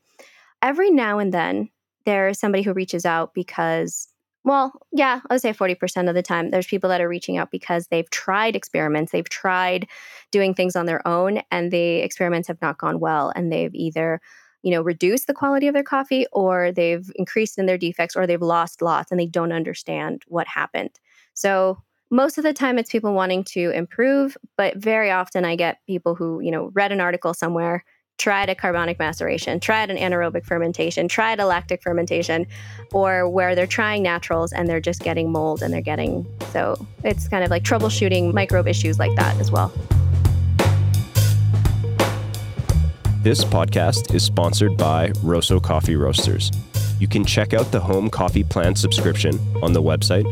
[0.63, 1.69] Every now and then,
[2.07, 4.09] there's somebody who reaches out because
[4.45, 7.51] well, yeah, I would say 40% of the time, there's people that are reaching out
[7.51, 9.13] because they've tried experiments.
[9.13, 9.87] They've tried
[10.33, 13.33] doing things on their own, and the experiments have not gone well.
[13.37, 14.21] And they've either,
[14.63, 18.27] you know, reduced the quality of their coffee, or they've increased in their defects, or
[18.27, 20.99] they've lost lots and they don't understand what happened.
[21.35, 21.79] So,
[22.11, 26.15] most of the time, it's people wanting to improve, but very often I get people
[26.15, 27.85] who, you know, read an article somewhere
[28.19, 32.47] tried a carbonic maceration, tried an anaerobic fermentation, tried a lactic fermentation,
[32.93, 37.29] or where they're trying naturals and they're just getting mold and they're getting so it's
[37.29, 39.73] kind of like troubleshooting microbe issues like that as well.
[43.23, 46.51] This podcast is sponsored by Rosso Coffee Roasters.
[46.99, 50.25] You can check out the home coffee plan subscription on the website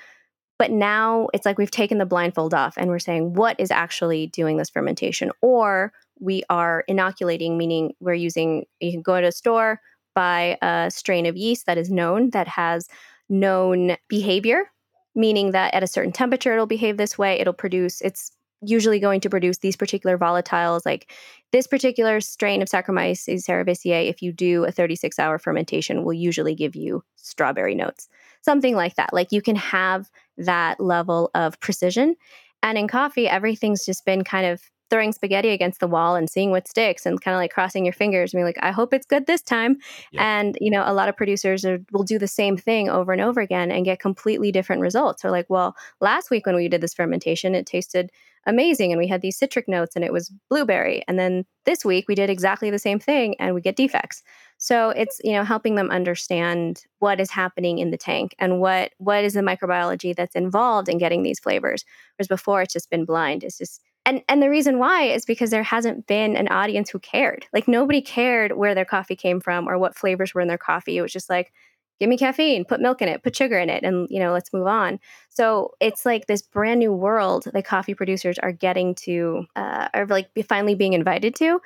[0.62, 4.28] but now it's like we've taken the blindfold off and we're saying what is actually
[4.28, 5.32] doing this fermentation?
[5.42, 9.82] Or we are inoculating meaning we're using you can go to a store
[10.14, 12.88] buy a strain of yeast that is known that has
[13.28, 14.70] known behavior
[15.16, 17.40] meaning that at a certain temperature it'll behave this way.
[17.40, 20.86] It'll produce it's usually going to produce these particular volatiles.
[20.86, 21.12] Like
[21.52, 26.54] this particular strain of Saccharomyces cerevisiae if you do a 36 hour fermentation will usually
[26.54, 28.08] give you strawberry notes.
[28.42, 29.14] Something like that.
[29.14, 30.10] Like you can have
[30.46, 32.16] that level of precision
[32.64, 36.52] and in coffee everything's just been kind of throwing spaghetti against the wall and seeing
[36.52, 39.06] what sticks and kind of like crossing your fingers and being like, I hope it's
[39.06, 39.78] good this time.
[40.12, 40.40] Yeah.
[40.40, 43.22] And, you know, a lot of producers are, will do the same thing over and
[43.22, 45.24] over again and get completely different results.
[45.24, 48.12] Or like, well, last week when we did this fermentation, it tasted
[48.46, 51.04] amazing and we had these citric notes and it was blueberry.
[51.08, 54.24] And then this week we did exactly the same thing and we get defects.
[54.62, 58.92] So it's, you know, helping them understand what is happening in the tank and what
[59.00, 61.84] what is the microbiology that's involved in getting these flavors.
[62.16, 63.44] Whereas before it's just been blind.
[63.44, 67.00] It's just and and the reason why is because there hasn't been an audience who
[67.00, 70.58] cared like nobody cared where their coffee came from or what flavors were in their
[70.58, 71.52] coffee it was just like
[72.00, 74.52] give me caffeine put milk in it put sugar in it and you know let's
[74.54, 79.46] move on so it's like this brand new world that coffee producers are getting to
[79.56, 81.62] uh, are like finally being invited to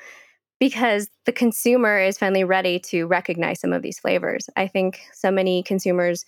[0.60, 4.50] because the consumer is finally ready to recognize some of these flavors.
[4.56, 6.26] I think so many consumers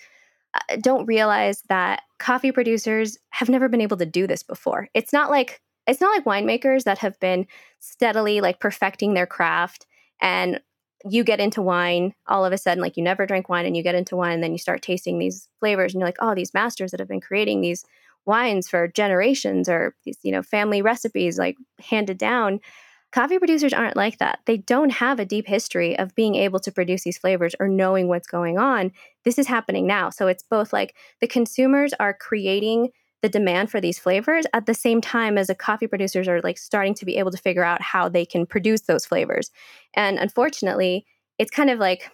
[0.53, 4.89] uh, don't realize that coffee producers have never been able to do this before.
[4.93, 7.47] It's not like it's not like winemakers that have been
[7.79, 9.85] steadily like perfecting their craft
[10.21, 10.59] and
[11.05, 13.83] you get into wine all of a sudden like you never drank wine and you
[13.83, 16.53] get into wine and then you start tasting these flavors and you're like oh these
[16.53, 17.85] masters that have been creating these
[18.25, 22.59] wines for generations or these you know family recipes like handed down
[23.11, 24.39] coffee producers aren't like that.
[24.45, 28.07] They don't have a deep history of being able to produce these flavors or knowing
[28.07, 28.91] what's going on.
[29.23, 30.09] This is happening now.
[30.09, 32.89] So it's both like the consumers are creating
[33.21, 36.57] the demand for these flavors at the same time as the coffee producers are like
[36.57, 39.49] starting to be able to figure out how they can produce those flavors.
[39.95, 41.05] And unfortunately,
[41.39, 42.11] it's kind of like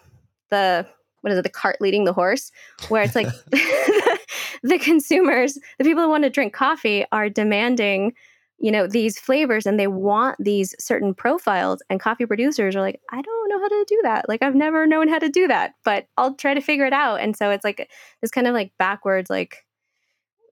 [0.50, 0.88] the
[1.22, 2.52] what is it, the cart leading the horse,
[2.90, 3.28] where it's like
[4.64, 8.14] the consumers, the people who want to drink coffee are demanding,
[8.60, 11.82] you know, these flavors and they want these certain profiles.
[11.90, 14.30] And coffee producers are like, I don't know how to do that.
[14.30, 17.20] Like I've never known how to do that, but I'll try to figure it out.
[17.20, 17.90] And so it's like
[18.22, 19.66] this kind of like backwards, like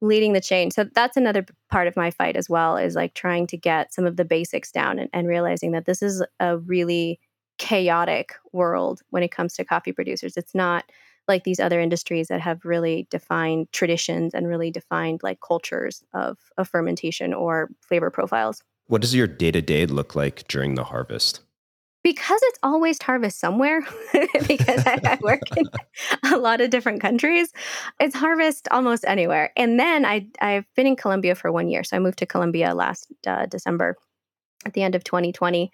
[0.01, 0.71] leading the chain.
[0.71, 4.05] So that's another part of my fight as well is like trying to get some
[4.05, 7.19] of the basics down and, and realizing that this is a really
[7.59, 10.35] chaotic world when it comes to coffee producers.
[10.35, 10.85] It's not
[11.27, 16.37] like these other industries that have really defined traditions and really defined like cultures of,
[16.57, 18.61] of fermentation or flavor profiles.
[18.87, 21.41] What does your day to day look like during the harvest?
[22.03, 23.81] because it's always harvest somewhere
[24.47, 25.69] because I, I, work in
[26.31, 27.51] a lot of different countries
[27.99, 31.95] it's harvest almost anywhere and then I, i've been in colombia for one year so
[31.95, 33.97] i moved to colombia last uh, december
[34.65, 35.71] at the end of 2020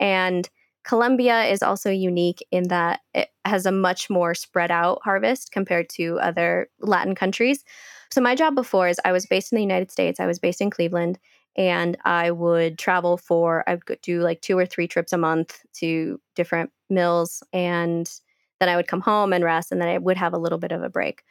[0.00, 0.48] and
[0.88, 5.90] Colombia is also unique in that it has a much more spread out harvest compared
[5.90, 7.62] to other Latin countries.
[8.10, 10.62] So, my job before is I was based in the United States, I was based
[10.62, 11.18] in Cleveland,
[11.58, 15.60] and I would travel for, I would do like two or three trips a month
[15.74, 17.42] to different mills.
[17.52, 18.10] And
[18.58, 20.72] then I would come home and rest, and then I would have a little bit
[20.72, 21.22] of a break.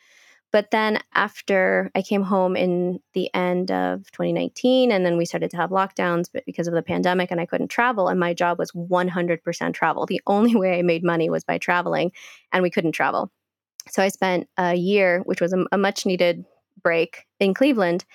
[0.52, 5.52] But then after I came home in the end of 2019, and then we started
[5.52, 8.72] to have lockdowns because of the pandemic, and I couldn't travel, and my job was
[8.72, 10.06] 100% travel.
[10.06, 12.12] The only way I made money was by traveling,
[12.52, 13.32] and we couldn't travel.
[13.90, 16.46] So I spent a year, which was a, a much needed
[16.82, 18.06] break in Cleveland.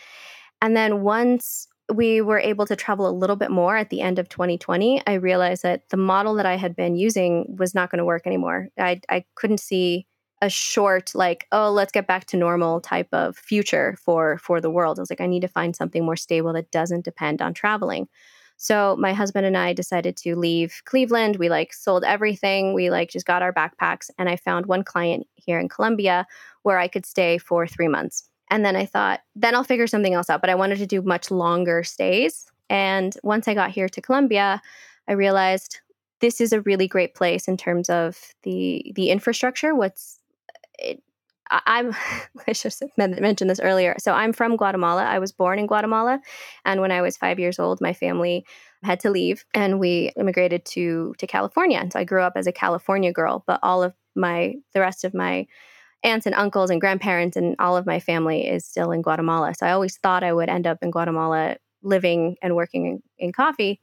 [0.60, 4.18] And then once we were able to travel a little bit more at the end
[4.18, 7.98] of 2020, I realized that the model that I had been using was not going
[7.98, 8.68] to work anymore.
[8.78, 10.06] I, I couldn't see
[10.42, 14.70] a short like oh let's get back to normal type of future for for the
[14.70, 14.98] world.
[14.98, 18.08] I was like i need to find something more stable that doesn't depend on traveling.
[18.56, 21.36] So my husband and i decided to leave cleveland.
[21.36, 22.74] We like sold everything.
[22.74, 26.26] We like just got our backpacks and i found one client here in colombia
[26.64, 28.28] where i could stay for three months.
[28.50, 31.02] And then i thought then i'll figure something else out but i wanted to do
[31.02, 32.46] much longer stays.
[32.68, 34.60] And once i got here to colombia
[35.06, 35.80] i realized
[36.20, 40.18] this is a really great place in terms of the the infrastructure what's
[40.82, 41.02] it,
[41.50, 41.94] I'm,
[42.46, 43.96] I should have mentioned this earlier.
[43.98, 45.04] So I'm from Guatemala.
[45.04, 46.20] I was born in Guatemala.
[46.64, 48.44] And when I was five years old, my family
[48.82, 51.78] had to leave and we immigrated to, to California.
[51.78, 55.04] And so I grew up as a California girl, but all of my, the rest
[55.04, 55.46] of my
[56.02, 59.54] aunts and uncles and grandparents and all of my family is still in Guatemala.
[59.54, 63.32] So I always thought I would end up in Guatemala living and working in, in
[63.32, 63.80] coffee.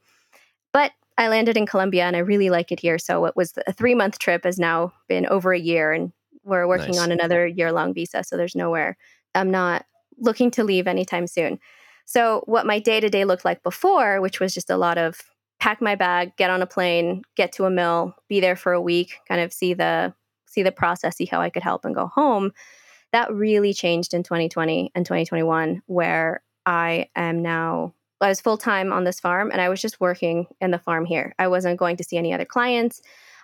[0.72, 2.98] But I landed in Colombia and I really like it here.
[2.98, 6.12] So it was a three month trip has now been over a year and
[6.44, 7.00] we're working nice.
[7.00, 8.96] on another year long visa, so there's nowhere.
[9.34, 9.86] I'm not
[10.18, 11.58] looking to leave anytime soon.
[12.04, 15.20] So, what my day to day looked like before, which was just a lot of
[15.60, 18.80] pack my bag, get on a plane, get to a mill, be there for a
[18.80, 20.14] week, kind of see the
[20.46, 22.52] see the process, see how I could help, and go home.
[23.12, 27.94] That really changed in 2020 and 2021, where I am now.
[28.20, 31.06] I was full time on this farm, and I was just working in the farm
[31.06, 31.34] here.
[31.38, 33.00] I wasn't going to see any other clients.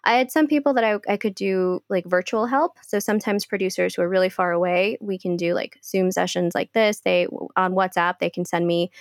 [0.07, 2.79] I had some people that I, I could do like virtual help.
[2.87, 6.73] So sometimes producers who are really far away, we can do like Zoom sessions like
[6.73, 7.01] this.
[7.01, 8.93] They on WhatsApp, they can send me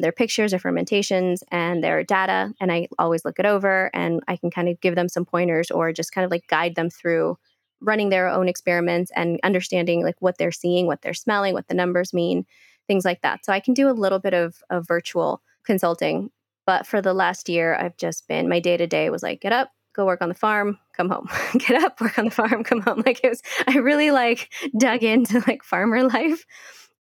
[0.00, 4.36] their pictures of fermentations and their data, and I always look it over and I
[4.36, 7.36] can kind of give them some pointers or just kind of like guide them through
[7.80, 11.74] running their own experiments and understanding like what they're seeing, what they're smelling, what the
[11.74, 12.46] numbers mean,
[12.86, 13.44] things like that.
[13.44, 16.30] So I can do a little bit of, of virtual consulting.
[16.66, 19.52] But for the last year, I've just been my day to day was like get
[19.52, 22.80] up, go work on the farm, come home, get up, work on the farm, come
[22.80, 23.02] home.
[23.04, 26.44] Like it was, I really like dug into like farmer life.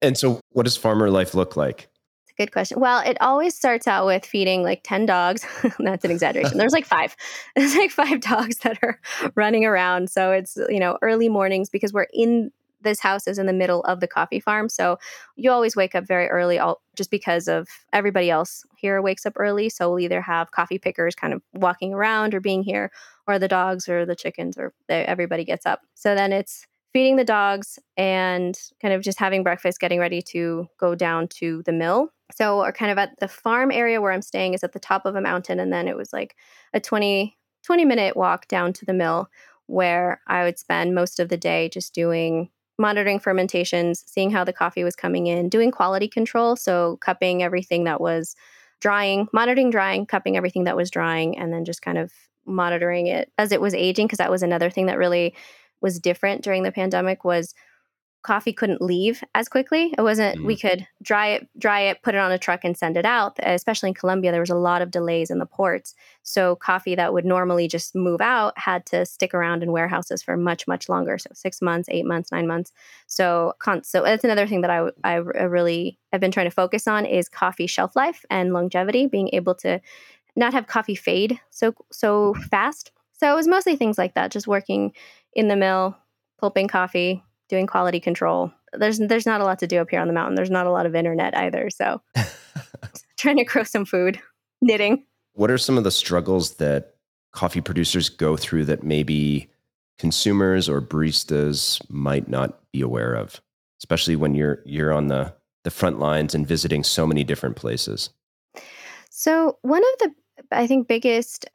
[0.03, 1.89] And so, what does farmer life look like?
[2.25, 2.81] It's a good question.
[2.81, 5.47] Well, it always starts out with feeding like 10 dogs.
[5.79, 6.59] That's an exaggeration.
[6.59, 7.17] There's like five.
[7.57, 9.01] There's like five dogs that are
[9.35, 10.11] running around.
[10.11, 12.51] So it's, you know, early mornings because we're in
[12.87, 14.71] this house is in the middle of the coffee farm.
[14.71, 14.99] So
[15.37, 19.35] you always wake up very early all, just because of everybody else here wakes up
[19.37, 19.69] early.
[19.69, 22.91] So we'll either have coffee pickers kind of walking around or being here,
[23.27, 25.83] or the dogs or the chickens, or everybody gets up.
[25.95, 30.67] So then it's feeding the dogs and kind of just having breakfast, getting ready to
[30.81, 32.09] go down to the mill.
[32.35, 35.05] So we're kind of at the farm area where I'm staying is at the top
[35.05, 35.61] of a mountain.
[35.61, 36.35] And then it was like
[36.73, 39.29] a 20, 20 minute walk down to the mill
[39.67, 44.53] where I would spend most of the day just doing monitoring fermentations, seeing how the
[44.53, 48.37] coffee was coming in, doing quality control, so cupping everything that was
[48.81, 52.13] drying, monitoring drying, cupping everything that was drying, and then just kind of
[52.45, 55.35] monitoring it as it was aging because that was another thing that really
[55.81, 57.55] was different during the pandemic was
[58.27, 59.95] coffee couldn't leave as quickly.
[59.97, 60.47] It wasn't mm.
[60.47, 63.39] we could dry it, dry it, put it on a truck and send it out.
[63.39, 65.95] Especially in Colombia, there was a lot of delays in the ports.
[66.25, 70.37] So coffee that would normally just move out had to stick around in warehouses for
[70.37, 71.19] much much longer.
[71.19, 72.73] So 6 months, 8 months, 9 months.
[73.07, 76.89] So con- so that's another thing that I I really have been trying to focus
[76.89, 79.81] on is coffee shelf life and longevity, being able to
[80.35, 82.91] not have coffee fade so so fast.
[83.13, 84.93] So it was mostly things like that, just working
[85.33, 85.97] in the mill,
[86.39, 88.53] pulping coffee, doing quality control.
[88.73, 90.35] there's there's not a lot to do up here on the mountain.
[90.35, 91.71] There's not a lot of internet either.
[91.71, 92.01] So
[93.17, 94.21] trying to grow some food,
[94.61, 95.05] knitting.
[95.35, 96.95] What are some of the struggles that
[97.33, 99.51] coffee producers go through that maybe
[99.99, 103.41] consumers or baristas might not be aware of,
[103.81, 105.35] especially when you're you're on the
[105.65, 108.11] the front lines and visiting so many different places?
[109.11, 110.15] So, one of the
[110.53, 111.47] I think biggest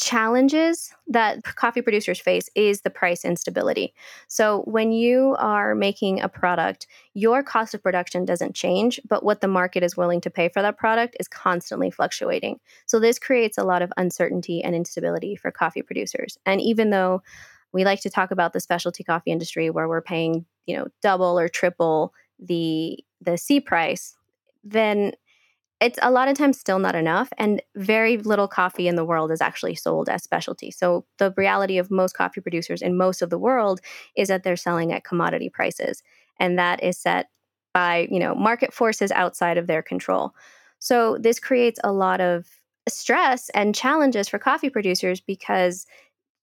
[0.00, 3.92] challenges that coffee producers face is the price instability.
[4.28, 9.42] So, when you are making a product, your cost of production doesn't change, but what
[9.42, 12.58] the market is willing to pay for that product is constantly fluctuating.
[12.86, 16.38] So, this creates a lot of uncertainty and instability for coffee producers.
[16.46, 17.22] And even though
[17.72, 21.38] we like to talk about the specialty coffee industry where we're paying, you know, double
[21.38, 24.16] or triple the the C price,
[24.64, 25.12] then
[25.80, 29.30] it's a lot of times still not enough and very little coffee in the world
[29.30, 33.30] is actually sold as specialty so the reality of most coffee producers in most of
[33.30, 33.80] the world
[34.16, 36.02] is that they're selling at commodity prices
[36.38, 37.28] and that is set
[37.72, 40.34] by you know market forces outside of their control
[40.78, 42.46] so this creates a lot of
[42.88, 45.86] stress and challenges for coffee producers because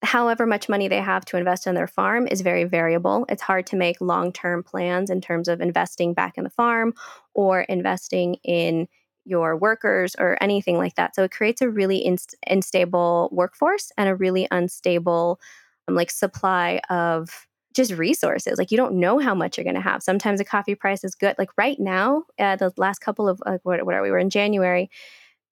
[0.03, 3.25] however much money they have to invest in their farm is very variable.
[3.29, 6.93] It's hard to make long term plans in terms of investing back in the farm
[7.33, 8.87] or investing in
[9.27, 11.15] your workers or anything like that.
[11.15, 15.39] So it creates a really inst- unstable workforce and a really unstable
[15.87, 18.57] um, like supply of just resources.
[18.57, 20.01] Like you don't know how much you're going to have.
[20.01, 21.35] Sometimes a coffee price is good.
[21.37, 24.09] Like right now, uh, the last couple of uh, what, what are we?
[24.09, 24.89] We're in January.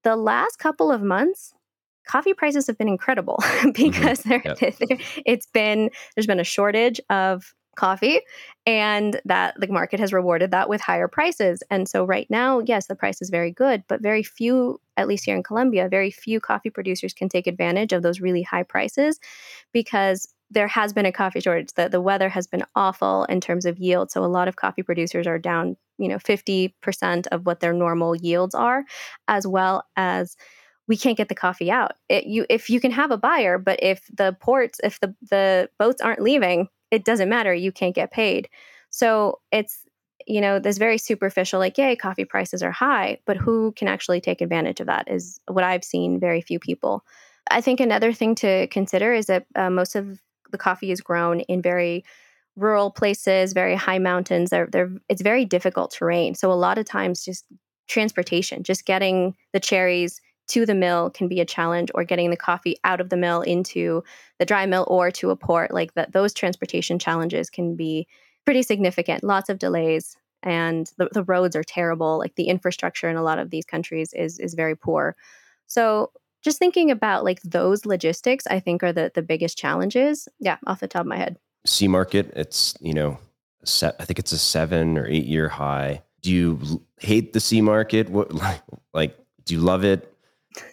[0.04, 1.54] The last couple of months,
[2.08, 3.38] coffee prices have been incredible
[3.74, 4.90] because mm-hmm.
[4.90, 5.00] yep.
[5.26, 8.20] it's been there's been a shortage of coffee
[8.66, 11.62] and that the market has rewarded that with higher prices.
[11.70, 15.26] And so right now yes the price is very good but very few at least
[15.26, 19.20] here in Colombia very few coffee producers can take advantage of those really high prices
[19.74, 21.74] because there has been a coffee shortage.
[21.74, 24.12] The, the weather has been awful in terms of yield.
[24.12, 28.16] So a lot of coffee producers are down you know 50% of what their normal
[28.16, 28.84] yields are
[29.28, 30.36] as well as
[30.88, 31.94] we can't get the coffee out.
[32.10, 35.70] It, you, if you can have a buyer, but if the ports, if the the
[35.80, 37.54] boats aren't leaving, it doesn't matter.
[37.54, 38.50] You can't get paid.
[38.90, 39.86] So it's
[40.28, 44.20] you know this very superficial like yay coffee prices are high but who can actually
[44.20, 47.04] take advantage of that is what i've seen very few people
[47.52, 50.20] i think another thing to consider is that uh, most of
[50.52, 52.04] the coffee is grown in very
[52.56, 56.86] rural places very high mountains they're, they're it's very difficult terrain so a lot of
[56.86, 57.46] times just
[57.88, 62.38] transportation just getting the cherries to the mill can be a challenge or getting the
[62.38, 64.04] coffee out of the mill into
[64.40, 68.08] the dry mill or to a port like that those transportation challenges can be
[68.46, 73.18] pretty significant lots of delays and the, the roads are terrible like the infrastructure in
[73.18, 75.16] a lot of these countries is is very poor.
[75.66, 76.12] So
[76.44, 80.30] just thinking about like those logistics i think are the the biggest challenges.
[80.40, 81.38] Yeah off the top of my head.
[81.66, 83.18] C market it's you know
[83.64, 86.04] set, i think it's a seven or eight year high.
[86.22, 88.10] Do you hate the C market?
[88.10, 88.62] What like,
[88.94, 90.15] like do you love it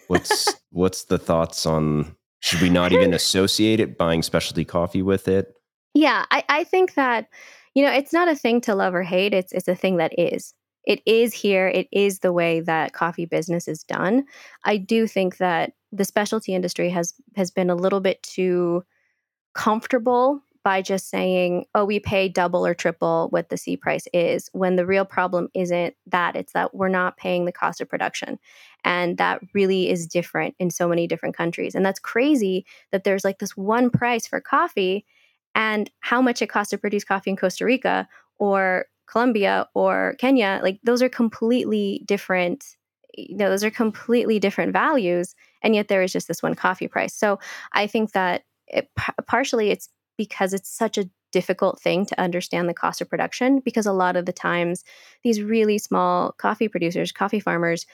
[0.07, 5.27] What's what's the thoughts on should we not even associate it buying specialty coffee with
[5.27, 5.53] it?
[5.93, 7.29] Yeah, I, I think that
[7.73, 9.33] you know it's not a thing to love or hate.
[9.33, 10.53] It's it's a thing that is.
[10.85, 11.67] It is here.
[11.67, 14.25] It is the way that coffee business is done.
[14.65, 18.83] I do think that the specialty industry has has been a little bit too
[19.53, 24.49] comfortable by just saying, oh, we pay double or triple what the C price is,
[24.53, 26.35] when the real problem isn't that.
[26.35, 28.39] It's that we're not paying the cost of production.
[28.85, 31.75] And that really is different in so many different countries.
[31.75, 35.05] And that's crazy that there's like this one price for coffee
[35.53, 38.07] and how much it costs to produce coffee in Costa Rica
[38.37, 40.59] or Colombia or Kenya.
[40.63, 42.77] Like those are completely different.
[43.15, 45.35] You know, those are completely different values.
[45.61, 47.13] And yet there is just this one coffee price.
[47.13, 47.39] So
[47.73, 48.89] I think that it,
[49.27, 53.85] partially it's because it's such a difficult thing to understand the cost of production because
[53.85, 54.83] a lot of the times
[55.23, 57.85] these really small coffee producers, coffee farmers,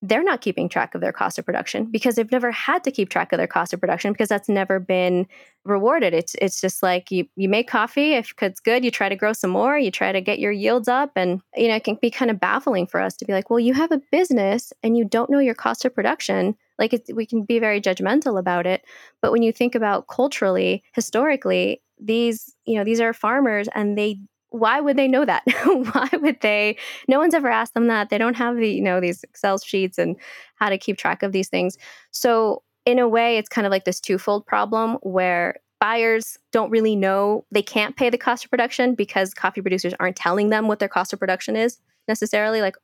[0.00, 3.08] they're not keeping track of their cost of production because they've never had to keep
[3.08, 5.26] track of their cost of production because that's never been
[5.64, 6.14] rewarded.
[6.14, 9.32] It's it's just like you you make coffee if it's good, you try to grow
[9.32, 12.12] some more, you try to get your yields up, and you know it can be
[12.12, 15.04] kind of baffling for us to be like, well, you have a business and you
[15.04, 16.54] don't know your cost of production.
[16.78, 18.84] Like we can be very judgmental about it,
[19.20, 24.20] but when you think about culturally, historically, these you know these are farmers and they
[24.50, 25.42] why would they know that?
[25.64, 26.76] why would they?
[27.06, 28.08] No one's ever asked them that.
[28.08, 30.16] They don't have the, you know, these Excel sheets and
[30.56, 31.76] how to keep track of these things.
[32.12, 36.96] So, in a way, it's kind of like this twofold problem where buyers don't really
[36.96, 40.78] know they can't pay the cost of production because coffee producers aren't telling them what
[40.78, 42.62] their cost of production is necessarily.
[42.62, 42.76] Like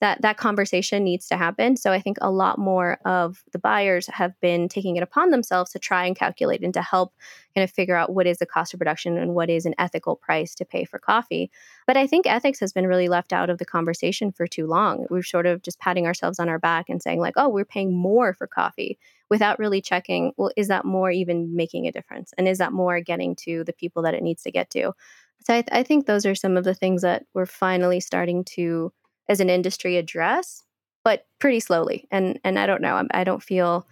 [0.00, 1.76] that that conversation needs to happen.
[1.76, 5.72] So I think a lot more of the buyers have been taking it upon themselves
[5.72, 7.14] to try and calculate and to help
[7.54, 10.14] kind of figure out what is the cost of production and what is an ethical
[10.14, 11.50] price to pay for coffee.
[11.86, 15.06] But I think ethics has been really left out of the conversation for too long.
[15.10, 17.96] We're sort of just patting ourselves on our back and saying like, "Oh, we're paying
[17.96, 18.98] more for coffee."
[19.30, 22.32] Without really checking, well, is that more even making a difference?
[22.38, 24.94] And is that more getting to the people that it needs to get to?
[25.40, 28.44] So I, th- I think those are some of the things that we're finally starting
[28.56, 28.92] to
[29.28, 30.62] as an industry address,
[31.04, 32.06] but pretty slowly.
[32.10, 32.94] And and I don't know.
[32.94, 33.86] I'm, I don't feel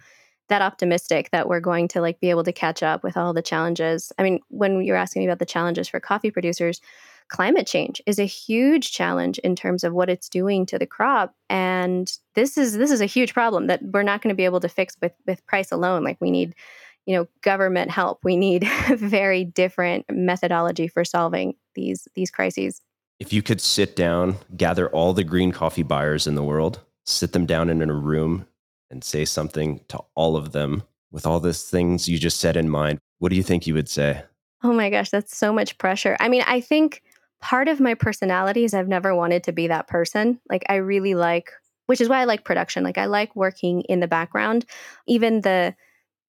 [0.49, 3.41] that optimistic that we're going to like be able to catch up with all the
[3.41, 4.11] challenges.
[4.17, 6.79] I mean, when you're asking me about the challenges for coffee producers,
[7.29, 11.35] climate change is a huge challenge in terms of what it's doing to the crop
[11.49, 14.59] and this is this is a huge problem that we're not going to be able
[14.59, 16.55] to fix with with price alone like we need
[17.05, 18.63] you know government help we need
[18.95, 22.81] very different methodology for solving these these crises
[23.19, 27.31] if you could sit down, gather all the green coffee buyers in the world, sit
[27.33, 28.45] them down in a room
[28.89, 32.69] and say something to all of them with all these things you just said in
[32.69, 34.23] mind, what do you think you would say?
[34.63, 36.17] Oh my gosh, that's so much pressure.
[36.19, 37.01] I mean, I think
[37.41, 40.39] part of my personality is I've never wanted to be that person.
[40.49, 41.51] Like, I really like,
[41.85, 42.83] which is why I like production.
[42.83, 44.65] Like, I like working in the background.
[45.07, 45.75] Even the,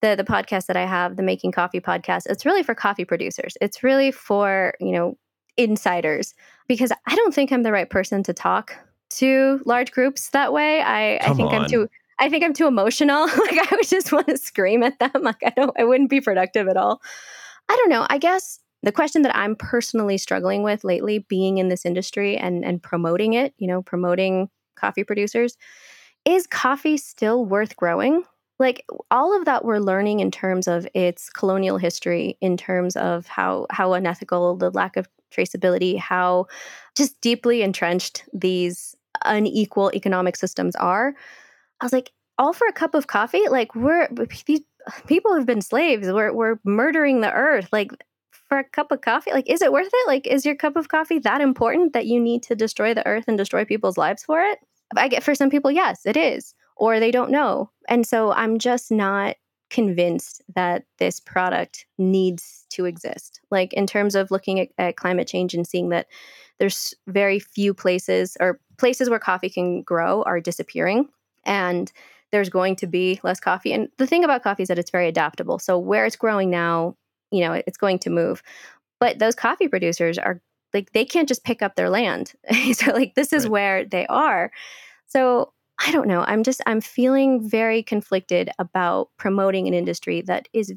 [0.01, 3.57] the the podcast that I have, the Making Coffee podcast, it's really for coffee producers.
[3.61, 5.19] It's really for, you know,
[5.59, 6.35] insiders
[6.69, 8.75] because I don't think I'm the right person to talk
[9.11, 10.81] to large groups that way.
[10.81, 11.63] I, I think on.
[11.63, 11.89] I'm too
[12.21, 13.27] I think I'm too emotional.
[13.27, 15.23] like I would just want to scream at them.
[15.23, 17.01] Like I don't I wouldn't be productive at all.
[17.69, 18.07] I don't know.
[18.09, 22.65] I guess the question that I'm personally struggling with lately being in this industry and
[22.65, 25.57] and promoting it, you know, promoting coffee producers,
[26.25, 28.23] is coffee still worth growing?
[28.59, 33.27] Like all of that we're learning in terms of its colonial history, in terms of
[33.27, 36.47] how how unethical the lack of traceability, how
[36.97, 41.15] just deeply entrenched these unequal economic systems are.
[41.81, 43.49] I was like, all for a cup of coffee?
[43.49, 44.09] Like we're
[44.47, 44.61] these
[45.07, 46.09] people have been slaves.
[46.09, 47.69] We're we're murdering the earth.
[47.73, 47.93] Like
[48.49, 50.07] for a cup of coffee, like is it worth it?
[50.07, 53.25] Like is your cup of coffee that important that you need to destroy the earth
[53.29, 54.59] and destroy people's lives for it?
[54.97, 56.55] I get for some people, yes, it is.
[56.77, 57.71] Or they don't know.
[57.89, 59.37] And so I'm just not
[59.71, 63.41] convinced that this product needs to exist.
[63.51, 66.07] Like in terms of looking at, at, climate change and seeing that
[66.59, 71.09] there's very few places or places where coffee can grow are disappearing
[71.45, 71.93] and
[72.31, 73.73] there's going to be less coffee.
[73.73, 75.59] And the thing about coffee is that it's very adaptable.
[75.59, 76.97] So where it's growing now,
[77.31, 78.43] you know, it's going to move.
[79.01, 80.41] But those coffee producers are
[80.75, 82.33] like they can't just pick up their land.
[82.73, 83.51] so like this is right.
[83.51, 84.51] where they are.
[85.07, 86.25] So I don't know.
[86.27, 90.73] I'm just I'm feeling very conflicted about promoting an industry that is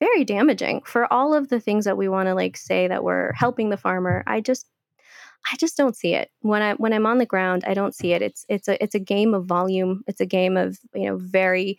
[0.00, 3.32] very damaging for all of the things that we want to like say that we're
[3.32, 4.22] helping the farmer.
[4.26, 4.66] I just
[5.52, 6.30] I just don't see it.
[6.40, 8.22] When I when I'm on the ground, I don't see it.
[8.22, 10.02] It's it's a it's a game of volume.
[10.06, 11.78] It's a game of, you know, very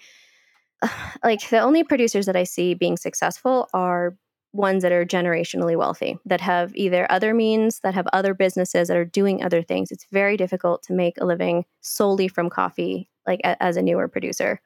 [1.24, 4.16] like the only producers that I see being successful are
[4.58, 8.98] ones that are generationally wealthy, that have either other means, that have other businesses that
[8.98, 9.92] are doing other things.
[9.92, 14.08] It's very difficult to make a living solely from coffee, like a, as a newer
[14.08, 14.60] producer.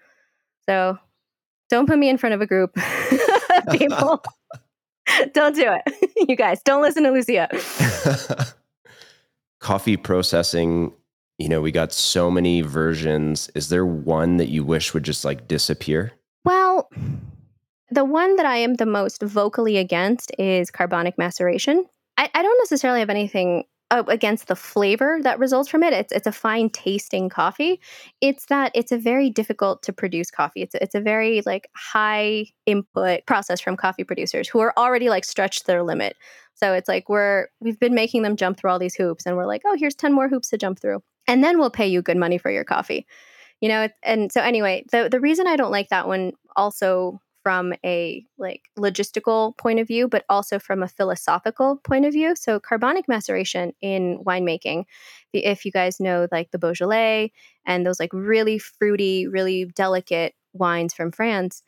[0.65, 0.97] So
[1.69, 4.23] don't put me in front of a group of people.
[5.33, 6.13] don't do it.
[6.29, 7.49] you guys, don't listen to Lucia.
[9.59, 10.91] coffee processing
[11.37, 15.23] you know we got so many versions is there one that you wish would just
[15.23, 16.11] like disappear
[16.45, 16.89] well
[17.91, 21.85] the one that I am the most vocally against is carbonic maceration.
[22.17, 25.91] I, I don't necessarily have anything uh, against the flavor that results from it.
[25.91, 27.81] It's it's a fine tasting coffee.
[28.21, 30.61] It's that it's a very difficult to produce coffee.
[30.61, 35.25] It's it's a very like high input process from coffee producers who are already like
[35.25, 36.15] stretched their limit.
[36.53, 39.47] So it's like we're we've been making them jump through all these hoops, and we're
[39.47, 42.17] like, oh, here's ten more hoops to jump through, and then we'll pay you good
[42.17, 43.05] money for your coffee.
[43.59, 47.73] You know, and so anyway, the the reason I don't like that one also from
[47.85, 52.35] a like logistical point of view, but also from a philosophical point of view.
[52.35, 54.85] So carbonic maceration in winemaking,
[55.33, 57.31] if you guys know like the Beaujolais
[57.65, 61.63] and those like really fruity, really delicate wines from France,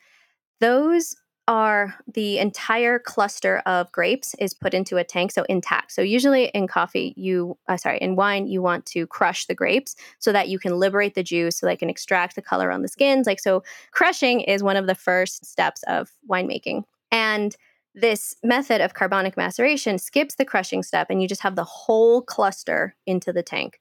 [0.60, 1.14] those
[1.46, 5.92] are the entire cluster of grapes is put into a tank so intact.
[5.92, 9.94] So usually in coffee you uh, sorry in wine you want to crush the grapes
[10.18, 12.88] so that you can liberate the juice so they can extract the color on the
[12.88, 13.26] skins.
[13.26, 16.84] Like so crushing is one of the first steps of winemaking.
[17.12, 17.54] And
[17.94, 22.22] this method of carbonic maceration skips the crushing step and you just have the whole
[22.22, 23.80] cluster into the tank.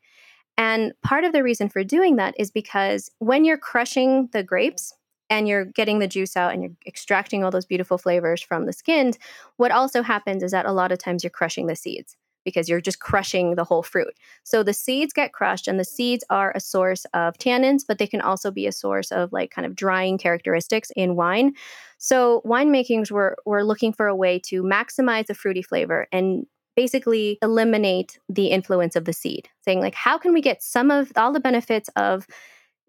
[0.58, 4.94] And part of the reason for doing that is because when you're crushing the grapes
[5.38, 8.74] and you're getting the juice out and you're extracting all those beautiful flavors from the
[8.74, 9.18] skins,
[9.58, 12.16] what also happens is that a lot of times you're crushing the seeds.
[12.46, 14.14] because you're just crushing the whole fruit.
[14.44, 18.08] So the seeds get crushed, and the seeds are a source of tannins, but they
[18.08, 21.54] can also be a source of like kind of drying characteristics in wine.
[21.98, 27.38] So winemakers were were looking for a way to maximize the fruity flavor and basically
[27.42, 31.32] eliminate the influence of the seed, saying like, how can we get some of all
[31.32, 32.26] the benefits of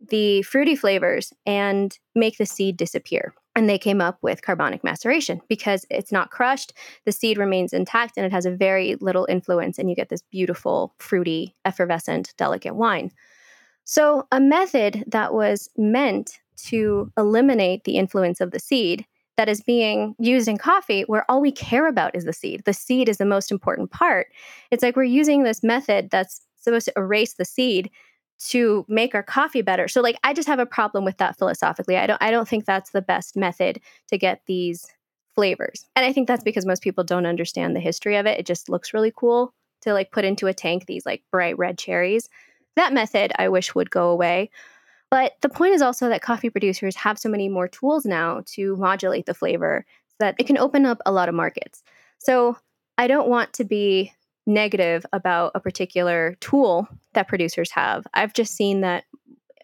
[0.08, 3.34] the fruity flavors and make the seed disappear?
[3.56, 6.72] And they came up with carbonic maceration because it's not crushed,
[7.04, 10.22] the seed remains intact, and it has a very little influence, and you get this
[10.22, 13.12] beautiful, fruity, effervescent, delicate wine.
[13.84, 19.60] So, a method that was meant to eliminate the influence of the seed that is
[19.60, 22.62] being used in coffee, where all we care about is the seed.
[22.64, 24.28] The seed is the most important part.
[24.70, 27.90] It's like we're using this method that's supposed to erase the seed
[28.44, 29.88] to make our coffee better.
[29.88, 31.96] So like I just have a problem with that philosophically.
[31.96, 34.86] I don't I don't think that's the best method to get these
[35.34, 35.86] flavors.
[35.96, 38.38] And I think that's because most people don't understand the history of it.
[38.38, 41.78] It just looks really cool to like put into a tank these like bright red
[41.78, 42.28] cherries.
[42.76, 44.50] That method I wish would go away.
[45.10, 48.76] But the point is also that coffee producers have so many more tools now to
[48.76, 51.82] modulate the flavor so that it can open up a lot of markets.
[52.18, 52.56] So
[52.98, 54.12] I don't want to be
[54.46, 58.06] negative about a particular tool that producers have.
[58.14, 59.04] I've just seen that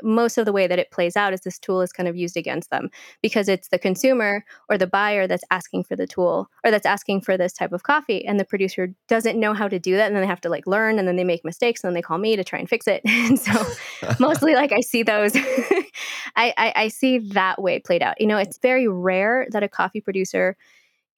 [0.02, 2.36] most of the way that it plays out is this tool is kind of used
[2.36, 2.90] against them
[3.22, 7.20] because it's the consumer or the buyer that's asking for the tool or that's asking
[7.20, 10.16] for this type of coffee and the producer doesn't know how to do that and
[10.16, 12.18] then they have to like learn and then they make mistakes and then they call
[12.18, 13.02] me to try and fix it.
[13.20, 13.52] And so
[14.18, 15.32] mostly like i see those.
[15.36, 18.20] I, I i see that way played out.
[18.20, 20.56] You know it's very rare that a coffee producer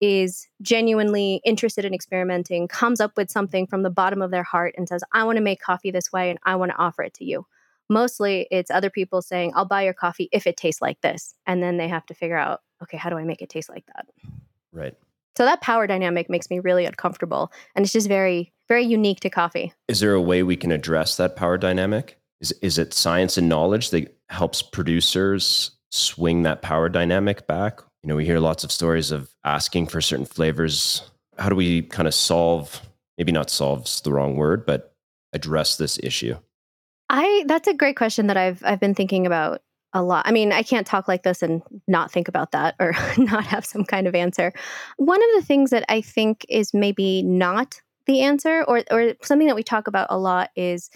[0.03, 4.74] is genuinely interested in experimenting, comes up with something from the bottom of their heart
[4.76, 7.14] and says, I want to make coffee this way and I want to offer it
[7.14, 7.46] to you.
[7.88, 11.34] Mostly it's other people saying, I'll buy your coffee if it tastes like this.
[11.46, 13.86] And then they have to figure out, okay, how do I make it taste like
[13.86, 14.07] that?
[14.72, 14.94] Right.
[15.36, 17.53] So that power dynamic makes me really uncomfortable.
[17.76, 19.72] And it's just very, very unique to coffee.
[19.86, 22.18] Is there a way we can address that power dynamic?
[22.40, 27.82] Is, is it science and knowledge that helps producers swing that power dynamic back?
[28.03, 31.09] You know, we hear lots of stories of asking for certain flavors.
[31.38, 32.82] How do we kind of solve,
[33.16, 34.94] maybe not solves the wrong word, but
[35.32, 36.36] address this issue?
[37.09, 40.26] I that's a great question that I've I've been thinking about a lot.
[40.26, 43.64] I mean, I can't talk like this and not think about that or not have
[43.64, 44.53] some kind of answer.
[44.96, 49.46] One of the things that I think is maybe not the answer or or something
[49.46, 50.90] that we talk about a lot is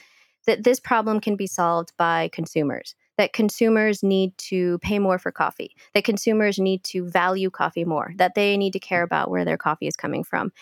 [0.46, 5.32] that this problem can be solved by consumers that consumers need to pay more for
[5.32, 9.44] coffee, that consumers need to value coffee more, that they need to care about where
[9.44, 10.52] their coffee is coming from.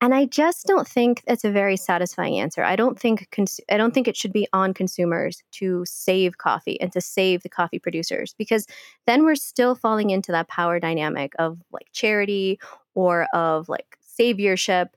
[0.00, 2.62] And I just don't think it's a very satisfying answer.
[2.62, 6.78] I don't think cons- I don't think it should be on consumers to save coffee
[6.80, 8.66] and to save the coffee producers because
[9.06, 12.60] then we're still falling into that power dynamic of like charity
[12.94, 14.88] or of like saviorship.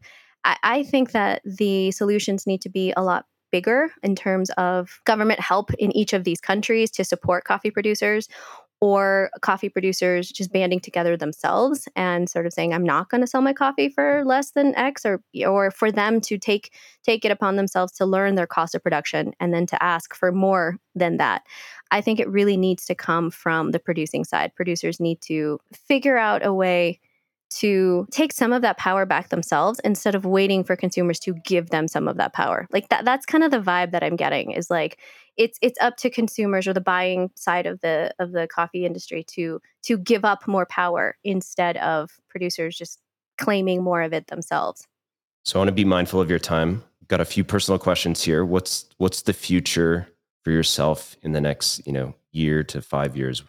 [0.43, 5.00] I, I think that the solutions need to be a lot bigger in terms of
[5.06, 8.28] government help in each of these countries to support coffee producers
[8.82, 13.28] or coffee producers just banding together themselves and sort of saying i'm not going to
[13.28, 16.74] sell my coffee for less than x or or for them to take
[17.04, 20.32] take it upon themselves to learn their cost of production and then to ask for
[20.32, 21.43] more than that.
[21.91, 24.56] I think it really needs to come from the producing side.
[24.56, 27.00] Producers need to figure out a way
[27.50, 31.70] to take some of that power back themselves instead of waiting for consumers to give
[31.70, 32.68] them some of that power.
[32.72, 35.00] Like that that's kind of the vibe that I'm getting is like
[35.38, 39.24] it's it's up to consumers or the buying side of the of the coffee industry
[39.30, 43.00] to to give up more power instead of producers just
[43.38, 44.88] claiming more of it themselves.
[45.45, 46.84] So I want to be mindful of your time.
[47.08, 48.45] Got a few personal questions here.
[48.45, 50.08] What's what's the future
[50.43, 53.43] for yourself in the next, you know, year to 5 years?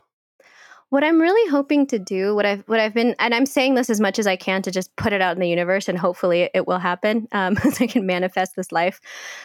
[0.90, 3.90] What I'm really hoping to do, what I've what I've been, and I'm saying this
[3.90, 6.50] as much as I can to just put it out in the universe, and hopefully
[6.52, 9.00] it, will happen, um, so I can manifest this life.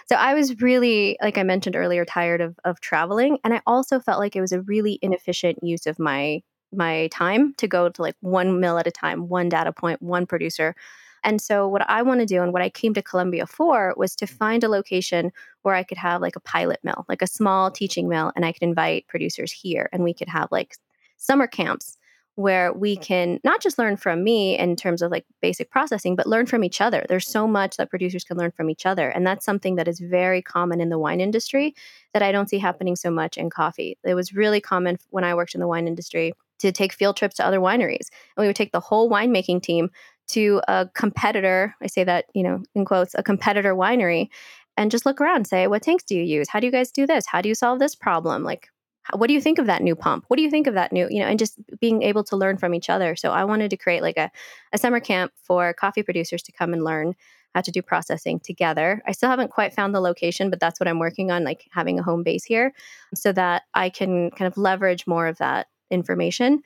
[0.07, 3.99] So I was really, like I mentioned earlier, tired of of traveling, and I also
[3.99, 6.41] felt like it was a really inefficient use of my
[6.73, 10.25] my time to go to like one mill at a time, one data point, one
[10.25, 10.75] producer.
[11.23, 14.15] And so, what I want to do and what I came to Colombia for was
[14.17, 15.31] to find a location
[15.61, 18.51] where I could have like a pilot mill, like a small teaching mill, and I
[18.51, 20.75] could invite producers here and we could have like
[21.17, 21.97] summer camps
[22.35, 23.01] where we mm.
[23.01, 26.63] can not just learn from me in terms of like basic processing, but learn from
[26.63, 27.05] each other.
[27.07, 29.09] There's so much that producers can learn from each other.
[29.09, 31.75] And that's something that is very common in the wine industry
[32.13, 33.97] that I don't see happening so much in coffee.
[34.03, 37.35] It was really common when I worked in the wine industry to take field trips
[37.35, 38.09] to other wineries.
[38.35, 39.89] And we would take the whole winemaking team
[40.27, 44.29] to a competitor, I say that, you know, in quotes, a competitor winery
[44.75, 46.49] and just look around and say, what tanks do you use?
[46.49, 47.25] How do you guys do this?
[47.27, 48.43] How do you solve this problem?
[48.43, 48.69] Like,
[49.13, 51.07] what do you think of that new pump what do you think of that new
[51.09, 53.77] you know and just being able to learn from each other so i wanted to
[53.77, 54.31] create like a,
[54.73, 57.15] a summer camp for coffee producers to come and learn
[57.55, 59.01] how to do processing together.
[59.07, 61.97] I still haven't quite found the location, but that's what I'm working on, like having
[61.97, 62.73] a home base here
[63.15, 66.61] so that I can kind of leverage more of that information.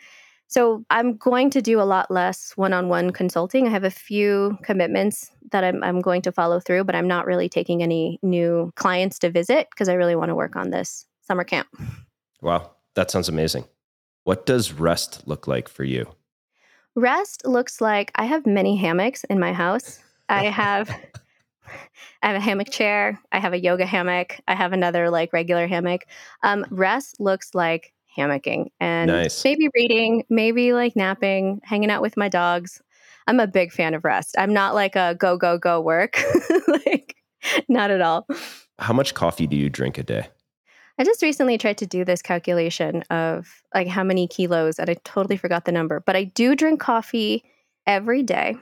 [0.48, 3.68] So I'm going to do a lot less one-on-one consulting.
[3.68, 7.28] I have a few commitments that I'm, I'm going to follow through, but I'm not
[7.28, 11.06] really taking any new clients to visit because I really want to work on this
[11.22, 11.68] summer camp.
[12.42, 13.66] Wow, that sounds amazing.
[14.24, 16.08] What does rest look like for you?
[16.96, 20.00] Rest looks like I have many hammocks in my house.
[20.28, 20.90] I have
[22.24, 25.68] I have a hammock chair, I have a yoga hammock, I have another like regular
[25.68, 26.06] hammock.
[26.44, 29.44] Um, rest looks like hammocking and Nice.
[29.44, 32.82] maybe reading, maybe like napping, hanging out with my dogs.
[33.28, 34.36] I'm a big fan of rest.
[34.38, 36.22] I'm not like a go go go work.
[36.68, 37.16] like
[37.68, 38.28] not at all.
[38.80, 40.28] How much coffee do you drink a day?
[41.00, 44.96] I just recently tried to do this calculation of like how many kilos, and I
[45.06, 46.02] totally forgot the number.
[46.06, 47.46] But I do drink coffee
[47.88, 48.58] every day.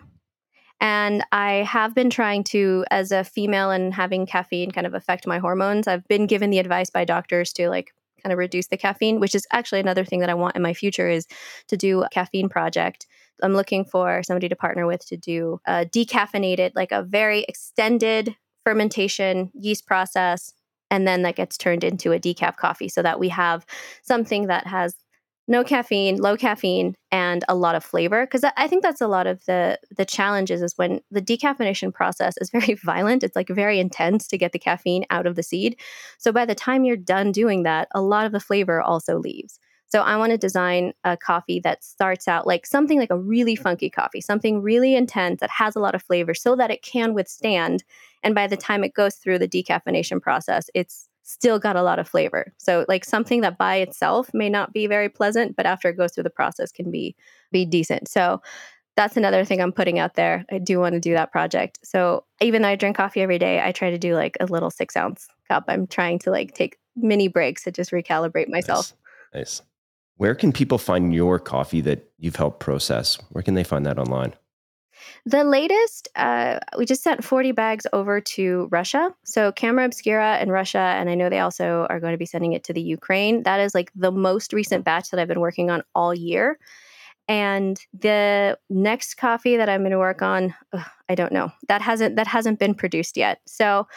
[0.80, 5.26] And I have been trying to, as a female and having caffeine kind of affect
[5.26, 8.78] my hormones, I've been given the advice by doctors to like kind of reduce the
[8.78, 11.26] caffeine, which is actually another thing that I want in my future is
[11.70, 13.08] to do a caffeine project.
[13.42, 18.36] I'm looking for somebody to partner with to do a decaffeinated, like a very extended
[18.64, 20.54] fermentation yeast process
[20.90, 23.66] and then that gets turned into a decaf coffee so that we have
[24.04, 24.96] something that has
[25.48, 28.26] no caffeine, low caffeine, and a lot of flavor.
[28.26, 32.36] Because I think that's a lot of the the challenges is when the decaffeination process
[32.40, 33.24] is very violent.
[33.24, 35.80] It's like very intense to get the caffeine out of the seed.
[36.18, 39.60] So by the time you're done doing that, a lot of the flavor also leaves.
[39.88, 43.56] So I want to design a coffee that starts out like something like a really
[43.56, 47.14] funky coffee, something really intense that has a lot of flavor so that it can
[47.14, 47.84] withstand
[48.24, 52.00] and by the time it goes through the decaffeination process, it's still got a lot
[52.00, 52.54] of flavor.
[52.58, 56.14] So like something that by itself may not be very pleasant, but after it goes
[56.14, 57.16] through the process can be
[57.52, 58.08] be decent.
[58.08, 58.42] So
[58.96, 60.46] that's another thing I'm putting out there.
[60.52, 61.80] I do want to do that project.
[61.84, 64.72] So even though I drink coffee every day, I try to do like a little
[64.72, 65.66] six ounce cup.
[65.68, 68.94] I'm trying to like take mini breaks to just recalibrate myself.
[69.34, 69.60] Nice.
[69.60, 69.68] nice.
[70.18, 73.18] Where can people find your coffee that you've helped process?
[73.32, 74.34] Where can they find that online?
[75.26, 79.14] The latest, uh, we just sent 40 bags over to Russia.
[79.24, 82.54] So Camera Obscura in Russia, and I know they also are going to be sending
[82.54, 83.44] it to the Ukraine.
[83.44, 86.58] That is like the most recent batch that I've been working on all year.
[87.28, 91.52] And the next coffee that I'm going to work on, ugh, I don't know.
[91.68, 93.42] That hasn't that hasn't been produced yet.
[93.46, 93.88] So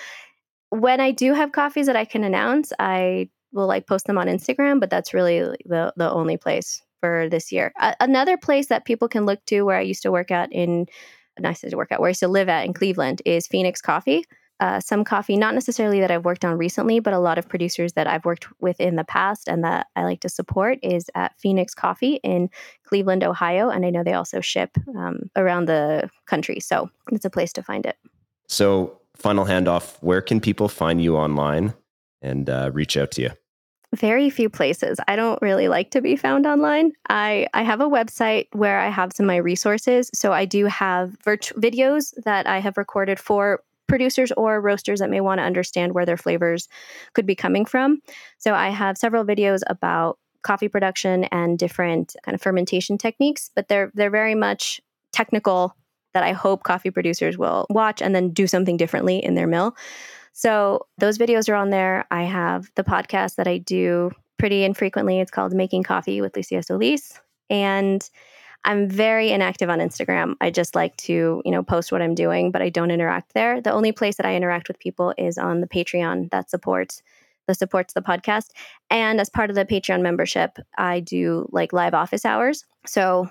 [0.71, 4.27] when I do have coffees that I can announce, I will like post them on
[4.27, 7.73] Instagram, but that's really the the only place for this year.
[7.99, 10.87] Another place that people can look to where I used to work at in,
[11.39, 14.25] nice to work at, where I used to live at in Cleveland is Phoenix Coffee.
[14.61, 17.95] Uh, some coffee, not necessarily that I've worked on recently, but a lot of producers
[17.95, 21.33] that I've worked with in the past and that I like to support is at
[21.39, 22.51] Phoenix Coffee in
[22.85, 23.71] Cleveland, Ohio.
[23.71, 26.61] And I know they also ship um, around the country.
[26.61, 27.97] So it's a place to find it.
[28.49, 31.73] So, final handoff where can people find you online
[32.23, 33.31] and uh, reach out to you?
[33.95, 34.99] very few places.
[35.09, 36.93] I don't really like to be found online.
[37.09, 40.11] I, I have a website where I have some of my resources.
[40.15, 45.11] So I do have virtu- videos that I have recorded for producers or roasters that
[45.11, 46.69] may want to understand where their flavors
[47.15, 48.01] could be coming from.
[48.39, 53.67] So I have several videos about coffee production and different kind of fermentation techniques, but
[53.67, 54.81] they're they're very much
[55.13, 55.77] technical
[56.15, 59.77] that I hope coffee producers will watch and then do something differently in their mill.
[60.33, 62.07] So those videos are on there.
[62.11, 65.21] I have the podcast that I do pretty infrequently.
[65.21, 67.21] It's called Making Coffee with Lucia Solis.
[67.51, 68.09] And
[68.65, 70.35] I'm very inactive on Instagram.
[70.41, 73.61] I just like to, you know, post what I'm doing, but I don't interact there.
[73.61, 77.03] The only place that I interact with people is on the Patreon that supports
[77.47, 78.51] that supports the podcast.
[78.91, 82.65] And as part of the Patreon membership, I do like live office hours.
[82.87, 83.29] So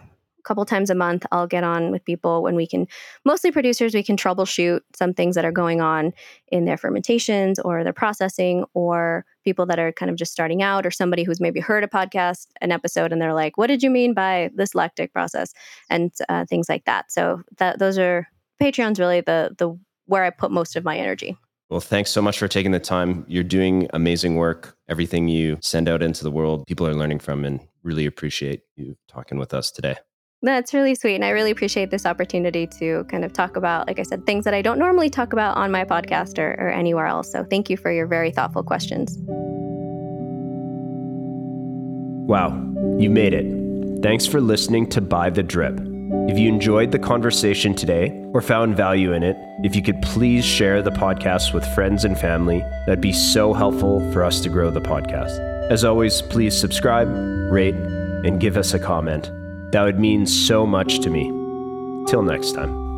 [0.50, 2.88] couple times a month i'll get on with people when we can
[3.24, 6.12] mostly producers we can troubleshoot some things that are going on
[6.48, 10.88] in their fermentations or their processing or people that are kind of just starting out
[10.88, 13.92] or somebody who's maybe heard a podcast an episode and they're like what did you
[13.92, 15.54] mean by this lactic process
[15.88, 18.28] and uh, things like that so that those are
[18.60, 19.78] patreon's really the the
[20.08, 21.38] where i put most of my energy
[21.70, 23.24] well, thanks so much for taking the time.
[23.28, 24.76] You're doing amazing work.
[24.88, 28.98] Everything you send out into the world, people are learning from, and really appreciate you
[29.08, 29.98] talking with us today.
[30.42, 31.16] That's really sweet.
[31.16, 34.46] And I really appreciate this opportunity to kind of talk about, like I said, things
[34.46, 37.30] that I don't normally talk about on my podcast or, or anywhere else.
[37.32, 39.18] So thank you for your very thoughtful questions.
[42.30, 42.50] Wow,
[42.98, 44.02] you made it.
[44.02, 45.78] Thanks for listening to Buy the Drip.
[46.30, 50.46] If you enjoyed the conversation today or found value in it, if you could please
[50.46, 54.70] share the podcast with friends and family, that'd be so helpful for us to grow
[54.70, 55.40] the podcast.
[55.70, 57.10] As always, please subscribe,
[57.52, 59.32] rate, and give us a comment.
[59.72, 61.26] That would mean so much to me.
[62.08, 62.89] Till next time.